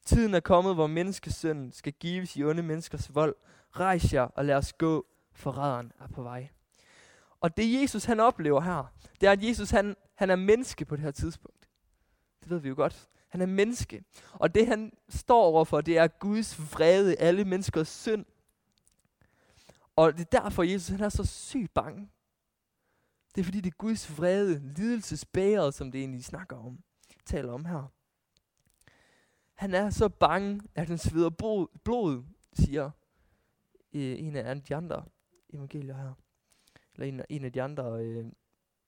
Tiden 0.06 0.34
er 0.34 0.40
kommet, 0.40 0.76
hvor 0.76 0.88
menneskesønnen 0.88 1.72
skal 1.72 1.94
gives 1.94 2.36
i 2.36 2.44
onde 2.44 2.64
menneskers 2.64 3.16
vold. 3.16 3.36
Rejs 3.72 4.14
jer 4.14 4.22
og 4.22 4.46
lad 4.46 4.56
os 4.56 4.74
gå, 4.74 5.06
forræderen 5.34 5.92
er 6.00 6.08
på 6.08 6.24
vej. 6.24 6.48
Og 7.40 7.58
det 7.58 7.82
Jesus 7.82 8.06
han 8.06 8.20
oplever 8.20 8.62
her, 8.62 8.94
det 9.22 9.28
er, 9.28 9.32
at 9.32 9.44
Jesus 9.44 9.70
han, 9.70 9.96
han 10.16 10.30
er 10.30 10.36
menneske 10.36 10.86
på 10.86 10.96
det 10.96 11.04
her 11.04 11.12
tidspunkt. 11.12 11.70
Det 12.42 12.50
ved 12.50 12.60
vi 12.60 12.70
jo 12.70 12.76
godt. 12.76 13.10
Han 13.30 13.42
er 13.42 13.46
menneske. 13.46 14.04
Og 14.34 14.56
det 14.56 14.68
han 14.68 14.92
står 15.10 15.44
overfor, 15.44 15.82
det 15.82 15.98
er 15.98 16.08
Guds 16.08 16.74
vrede, 16.74 17.16
alle 17.16 17.46
menneskers 17.46 17.88
synd. 17.88 18.26
Og 19.96 20.14
det 20.14 20.22
er 20.22 20.40
derfor, 20.42 20.64
Jesus 20.64 20.88
han 20.88 21.02
er 21.02 21.10
så 21.10 21.26
sygt 21.26 21.74
bange. 21.74 22.10
Det 23.36 23.42
er 23.42 23.46
fordi, 23.46 23.62
det 23.62 23.72
er 23.72 23.78
Guds 23.78 24.18
vrede, 24.18 24.74
lidelsesbæret, 24.74 25.74
som 25.74 25.92
det 25.92 26.00
egentlig 26.00 26.24
snakker 26.24 26.58
om, 26.58 26.84
taler 27.26 27.54
om 27.54 27.66
her. 27.66 27.92
Han 29.54 29.74
er 29.74 29.90
så 29.90 30.10
bange, 30.10 30.62
at 30.76 30.88
han 30.88 30.98
sveder 30.98 31.30
blod, 31.84 32.24
siger 32.54 32.92
øh, 33.94 34.20
en 34.20 34.36
af 34.36 34.62
de 34.62 34.76
andre 34.76 35.06
evangelier 35.54 35.96
her. 35.96 36.14
Eller 36.94 37.08
en, 37.08 37.22
en 37.30 37.46
af 37.46 37.54
de 37.54 37.62
andre 37.62 38.04
øh, 38.04 38.26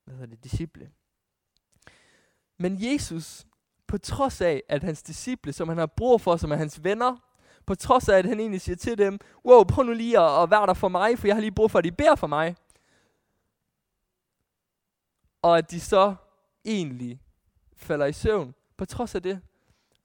hvad 0.03 0.15
hedder 0.15 0.35
det, 0.35 0.43
disciple. 0.43 0.91
Men 2.57 2.77
Jesus, 2.83 3.47
på 3.87 3.97
trods 3.97 4.41
af, 4.41 4.63
at 4.69 4.83
hans 4.83 5.03
disciple, 5.03 5.53
som 5.53 5.69
han 5.69 5.77
har 5.77 5.85
brug 5.85 6.21
for, 6.21 6.37
som 6.37 6.51
er 6.51 6.55
hans 6.55 6.83
venner, 6.83 7.26
på 7.67 7.75
trods 7.75 8.09
af, 8.09 8.17
at 8.17 8.25
han 8.25 8.39
egentlig 8.39 8.61
siger 8.61 8.75
til 8.75 8.97
dem, 8.97 9.19
wow, 9.45 9.63
prøv 9.63 9.85
nu 9.85 9.93
lige 9.93 10.19
at, 10.19 10.43
at 10.43 10.51
være 10.51 10.67
der 10.67 10.73
for 10.73 10.87
mig, 10.87 11.19
for 11.19 11.27
jeg 11.27 11.35
har 11.35 11.41
lige 11.41 11.51
brug 11.51 11.71
for, 11.71 11.79
at 11.79 11.85
I 11.85 11.91
beder 11.91 12.15
for 12.15 12.27
mig. 12.27 12.55
Og 15.41 15.57
at 15.57 15.71
de 15.71 15.79
så 15.79 16.15
egentlig 16.65 17.21
falder 17.75 18.05
i 18.05 18.13
søvn. 18.13 18.53
På 18.77 18.85
trods 18.85 19.15
af 19.15 19.23
det, 19.23 19.41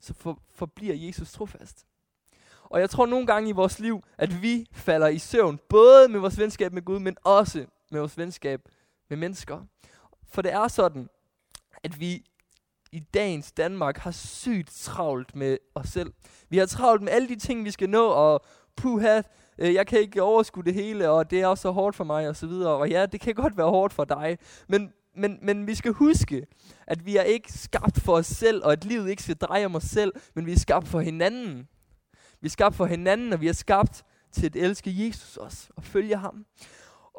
så 0.00 0.14
for, 0.14 0.38
forbliver 0.54 0.94
Jesus 0.94 1.32
trofast. 1.32 1.86
Og 2.64 2.80
jeg 2.80 2.90
tror 2.90 3.06
nogle 3.06 3.26
gange 3.26 3.48
i 3.48 3.52
vores 3.52 3.78
liv, 3.78 4.04
at 4.18 4.42
vi 4.42 4.66
falder 4.72 5.08
i 5.08 5.18
søvn, 5.18 5.58
både 5.68 6.08
med 6.08 6.20
vores 6.20 6.38
venskab 6.38 6.72
med 6.72 6.82
Gud, 6.82 6.98
men 6.98 7.16
også 7.24 7.66
med 7.90 8.00
vores 8.00 8.18
venskab 8.18 8.68
med 9.08 9.16
mennesker. 9.16 9.66
For 10.24 10.42
det 10.42 10.52
er 10.52 10.68
sådan, 10.68 11.08
at 11.82 12.00
vi 12.00 12.24
i 12.92 13.00
dagens 13.00 13.52
Danmark 13.52 13.98
har 13.98 14.10
sygt 14.10 14.70
travlt 14.70 15.36
med 15.36 15.58
os 15.74 15.88
selv. 15.88 16.12
Vi 16.48 16.58
har 16.58 16.66
travlt 16.66 17.02
med 17.02 17.12
alle 17.12 17.28
de 17.28 17.36
ting, 17.36 17.64
vi 17.64 17.70
skal 17.70 17.90
nå, 17.90 18.06
og 18.06 18.44
puha, 18.76 19.22
øh, 19.58 19.74
jeg 19.74 19.86
kan 19.86 19.98
ikke 20.00 20.22
overskue 20.22 20.64
det 20.64 20.74
hele, 20.74 21.10
og 21.10 21.30
det 21.30 21.40
er 21.40 21.46
også 21.46 21.62
så 21.62 21.70
hårdt 21.70 21.96
for 21.96 22.04
mig, 22.04 22.28
og 22.28 22.36
så 22.36 22.46
videre. 22.46 22.72
Og 22.72 22.88
ja, 22.88 23.06
det 23.06 23.20
kan 23.20 23.34
godt 23.34 23.56
være 23.56 23.70
hårdt 23.70 23.92
for 23.92 24.04
dig, 24.04 24.38
men, 24.68 24.92
men, 25.16 25.38
men 25.42 25.66
vi 25.66 25.74
skal 25.74 25.92
huske, 25.92 26.46
at 26.86 27.06
vi 27.06 27.16
er 27.16 27.22
ikke 27.22 27.52
skabt 27.52 28.00
for 28.00 28.16
os 28.16 28.26
selv, 28.26 28.64
og 28.64 28.72
at 28.72 28.84
livet 28.84 29.10
ikke 29.10 29.22
skal 29.22 29.36
dreje 29.36 29.66
om 29.66 29.74
os 29.74 29.82
selv, 29.82 30.12
men 30.34 30.46
vi 30.46 30.52
er 30.52 30.58
skabt 30.58 30.88
for 30.88 31.00
hinanden. 31.00 31.68
Vi 32.40 32.46
er 32.46 32.50
skabt 32.50 32.74
for 32.74 32.86
hinanden, 32.86 33.32
og 33.32 33.40
vi 33.40 33.48
er 33.48 33.52
skabt 33.52 34.02
til 34.32 34.46
at 34.46 34.56
elske 34.56 35.06
Jesus 35.06 35.36
også, 35.36 35.68
og 35.76 35.84
følge 35.84 36.16
ham. 36.16 36.44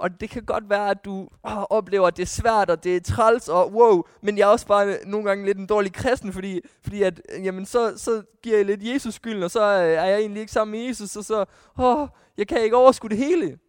Og 0.04 0.22
det 0.22 0.30
kan 0.30 0.46
godt 0.46 0.70
være, 0.70 0.90
at 0.90 1.06
du 1.06 1.30
åh, 1.44 1.64
oplever, 1.70 2.08
at 2.08 2.18
det 2.18 2.24
er 2.24 2.28
svært, 2.28 2.70
og 2.70 2.84
det 2.84 2.96
er 2.96 3.00
træls, 3.00 3.50
og 3.50 3.72
wow, 3.74 4.04
men 4.22 4.38
jeg 4.38 4.44
er 4.44 4.48
også 4.48 4.68
bare 4.68 4.98
nogle 5.06 5.28
gange 5.28 5.46
lidt 5.46 5.58
en 5.58 5.66
dårlig 5.68 5.94
kristen, 5.94 6.34
fordi, 6.34 6.62
fordi 6.82 7.04
at, 7.04 7.22
jamen, 7.30 7.66
så, 7.66 7.98
så 7.98 8.24
giver 8.42 8.58
jeg 8.58 8.66
lidt 8.66 8.84
Jesus 8.84 9.14
skylden, 9.14 9.44
og 9.44 9.52
så 9.52 9.62
øh, 9.62 9.92
er 9.92 10.06
jeg 10.06 10.20
egentlig 10.20 10.42
ikke 10.42 10.52
sammen 10.52 10.72
med 10.80 10.88
Jesus, 10.88 11.16
og 11.16 11.26
så, 11.26 11.46
åh, 11.78 12.08
jeg 12.38 12.48
kan 12.48 12.62
ikke 12.62 12.76
overskue 12.76 13.10
det 13.10 13.18
hele. 13.18 13.60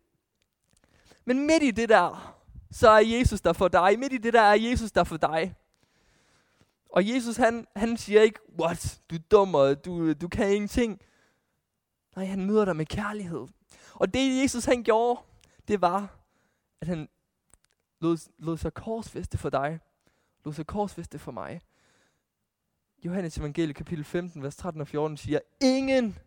Men 1.24 1.46
midt 1.46 1.62
i 1.62 1.70
det 1.70 1.88
der, 1.88 2.36
så 2.70 2.90
er 2.90 3.00
Jesus 3.18 3.40
der 3.40 3.52
for 3.52 3.68
dig. 3.68 3.98
Midt 3.98 4.12
i 4.12 4.18
det 4.18 4.32
der 4.32 4.42
er 4.42 4.54
Jesus 4.54 4.92
der 4.92 5.04
for 5.04 5.16
dig. 5.16 5.54
Og 6.90 7.08
Jesus, 7.08 7.36
han, 7.36 7.66
han 7.76 7.96
siger 7.96 8.22
ikke, 8.22 8.38
what, 8.60 8.98
du 9.10 9.14
er 9.14 9.20
dum, 9.30 9.54
og 9.54 9.84
du, 9.84 10.12
du 10.12 10.28
kan 10.28 10.52
ingenting. 10.52 11.00
Nej, 12.16 12.24
han 12.24 12.44
møder 12.44 12.64
dig 12.64 12.76
med 12.76 12.86
kærlighed. 12.86 13.46
Og 13.94 14.14
det 14.14 14.42
Jesus, 14.42 14.64
han 14.64 14.82
gjorde, 14.82 15.20
det 15.68 15.80
var, 15.80 16.23
at 16.80 16.88
han 16.88 17.08
lod, 18.00 18.30
lod 18.38 18.58
sig 18.58 18.74
korsfeste 18.74 19.38
for 19.38 19.50
dig. 19.50 19.80
Lod 20.44 20.52
sig 20.52 20.66
korsfeste 20.66 21.18
for 21.18 21.32
mig. 21.32 21.60
Johannes 23.04 23.38
evangelie 23.38 23.74
kapitel 23.74 24.04
15, 24.04 24.42
vers 24.42 24.56
13 24.56 24.80
og 24.80 24.88
14 24.88 25.16
siger, 25.16 25.40
Ingen 25.60 26.18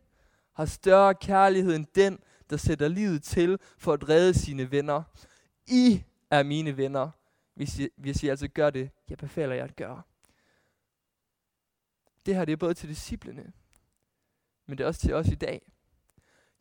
har 0.53 0.65
større 0.65 1.15
kærlighed 1.15 1.75
end 1.75 1.86
den, 1.95 2.19
der 2.49 2.57
sætter 2.57 2.88
livet 2.88 3.23
til 3.23 3.60
for 3.77 3.93
at 3.93 4.10
redde 4.10 4.33
sine 4.33 4.71
venner. 4.71 5.03
I 5.67 6.03
er 6.31 6.43
mine 6.43 6.77
venner, 6.77 7.10
hvis 7.53 7.79
I, 7.79 7.89
hvis 7.95 8.23
I 8.23 8.27
altså 8.27 8.47
gør 8.47 8.69
det, 8.69 8.89
jeg 9.10 9.17
befaler 9.17 9.55
jer 9.55 9.63
at 9.63 9.75
gøre. 9.75 10.01
Det 12.25 12.36
her 12.36 12.45
det 12.45 12.51
er 12.51 12.57
både 12.57 12.73
til 12.73 12.89
disciplene, 12.89 13.53
men 14.65 14.77
det 14.77 14.83
er 14.83 14.88
også 14.88 15.01
til 15.01 15.13
os 15.13 15.27
i 15.27 15.36
dag. 15.36 15.71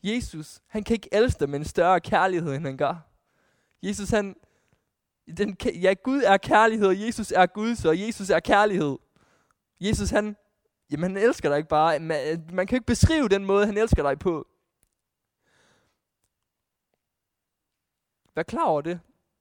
Jesus, 0.02 0.60
han 0.66 0.84
kan 0.84 0.94
ikke 0.94 1.08
elske 1.12 1.40
dig 1.40 1.48
med 1.50 1.58
en 1.58 1.64
større 1.64 2.00
kærlighed, 2.00 2.54
end 2.54 2.66
han 2.66 2.76
gør. 2.76 3.15
Jesus, 3.82 4.10
han, 4.10 4.36
den, 5.36 5.56
ja, 5.64 5.92
Gud 5.92 6.22
er 6.22 6.36
kærlighed, 6.36 6.86
og 6.86 7.00
Jesus 7.00 7.32
er 7.32 7.46
Gud, 7.46 7.74
så 7.74 7.92
Jesus 7.92 8.30
er 8.30 8.40
kærlighed. 8.40 8.98
Jesus, 9.80 10.10
han, 10.10 10.36
jamen, 10.90 11.16
han 11.16 11.24
elsker 11.24 11.48
dig 11.48 11.56
ikke 11.56 11.68
bare. 11.68 11.98
Man, 11.98 12.46
man 12.52 12.66
kan 12.66 12.76
ikke 12.76 12.86
beskrive 12.86 13.28
den 13.28 13.44
måde, 13.44 13.66
han 13.66 13.76
elsker 13.76 14.02
dig 14.02 14.18
på. 14.18 14.46
Vær 18.34 18.42
klar 18.42 18.64
over 18.64 18.80
det. 18.80 19.00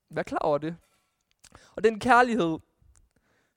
Vær 0.09 0.23
klar 0.23 0.39
over 0.39 0.57
det. 0.57 0.77
Og 1.75 1.83
den 1.83 1.99
kærlighed, 1.99 2.59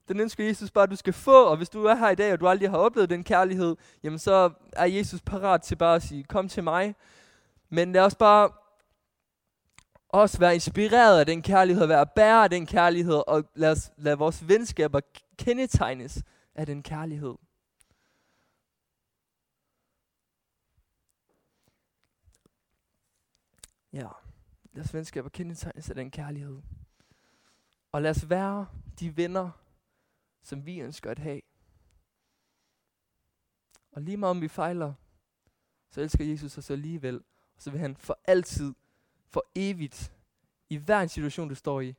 den 0.08 0.20
ønsker 0.20 0.44
Jesus 0.44 0.70
bare, 0.70 0.82
at 0.82 0.90
du 0.90 0.96
skal 0.96 1.12
få, 1.12 1.44
og 1.44 1.56
hvis 1.56 1.68
du 1.68 1.84
er 1.84 1.94
her 1.94 2.10
i 2.10 2.14
dag, 2.14 2.32
og 2.32 2.40
du 2.40 2.48
aldrig 2.48 2.70
har 2.70 2.78
oplevet 2.78 3.10
den 3.10 3.24
kærlighed, 3.24 3.76
jamen 4.02 4.18
så 4.18 4.50
er 4.72 4.86
Jesus 4.86 5.20
parat 5.20 5.62
til 5.62 5.76
bare 5.76 5.96
at 5.96 6.02
sige, 6.02 6.24
kom 6.24 6.48
til 6.48 6.64
mig. 6.64 6.94
Men 7.68 7.92
lad 7.92 8.02
os 8.02 8.14
bare 8.14 8.50
også 10.08 10.38
være 10.38 10.54
inspireret 10.54 11.20
af 11.20 11.26
den 11.26 11.42
kærlighed, 11.42 11.86
være 11.86 12.06
bære 12.06 12.44
af 12.44 12.50
den 12.50 12.66
kærlighed, 12.66 13.22
og 13.26 13.44
lad, 13.54 13.70
os, 13.70 13.90
lad 13.96 14.16
vores 14.16 14.48
venskaber 14.48 15.00
kendetegnes 15.36 16.22
af 16.54 16.66
den 16.66 16.82
kærlighed. 16.82 17.34
Ja, 23.92 24.08
lad 24.72 24.84
os 24.84 24.94
venskaber 24.94 25.28
kendetegnes 25.28 25.90
af 25.90 25.94
den 25.94 26.10
kærlighed. 26.10 26.62
Og 27.92 28.02
lad 28.02 28.10
os 28.10 28.30
være 28.30 28.66
de 29.00 29.16
venner, 29.16 29.50
som 30.42 30.66
vi 30.66 30.80
ønsker 30.80 31.10
at 31.10 31.18
have. 31.18 31.40
Og 33.92 34.02
lige 34.02 34.16
meget 34.16 34.30
om 34.30 34.40
vi 34.40 34.48
fejler, 34.48 34.94
så 35.90 36.00
elsker 36.00 36.24
Jesus 36.24 36.58
os 36.58 36.70
alligevel. 36.70 37.16
Og 37.56 37.62
så 37.62 37.70
vil 37.70 37.80
han 37.80 37.96
for 37.96 38.18
altid, 38.24 38.74
for 39.30 39.44
evigt, 39.54 40.12
i 40.70 40.76
hver 40.76 41.00
en 41.00 41.08
situation, 41.08 41.48
du 41.48 41.54
står 41.54 41.80
i, 41.80 41.94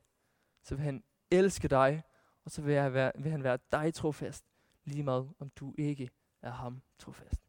så 0.63 0.75
vil 0.75 0.85
han 0.85 1.03
elske 1.31 1.67
dig, 1.67 2.03
og 2.45 2.51
så 2.51 2.61
vil, 2.61 2.73
jeg 2.73 2.93
være, 2.93 3.11
vil 3.15 3.31
han 3.31 3.43
være 3.43 3.57
dig 3.71 3.93
trofast, 3.93 4.45
lige 4.85 5.03
meget 5.03 5.29
om 5.39 5.49
du 5.49 5.75
ikke 5.77 6.09
er 6.41 6.51
ham 6.51 6.81
trofast. 6.97 7.48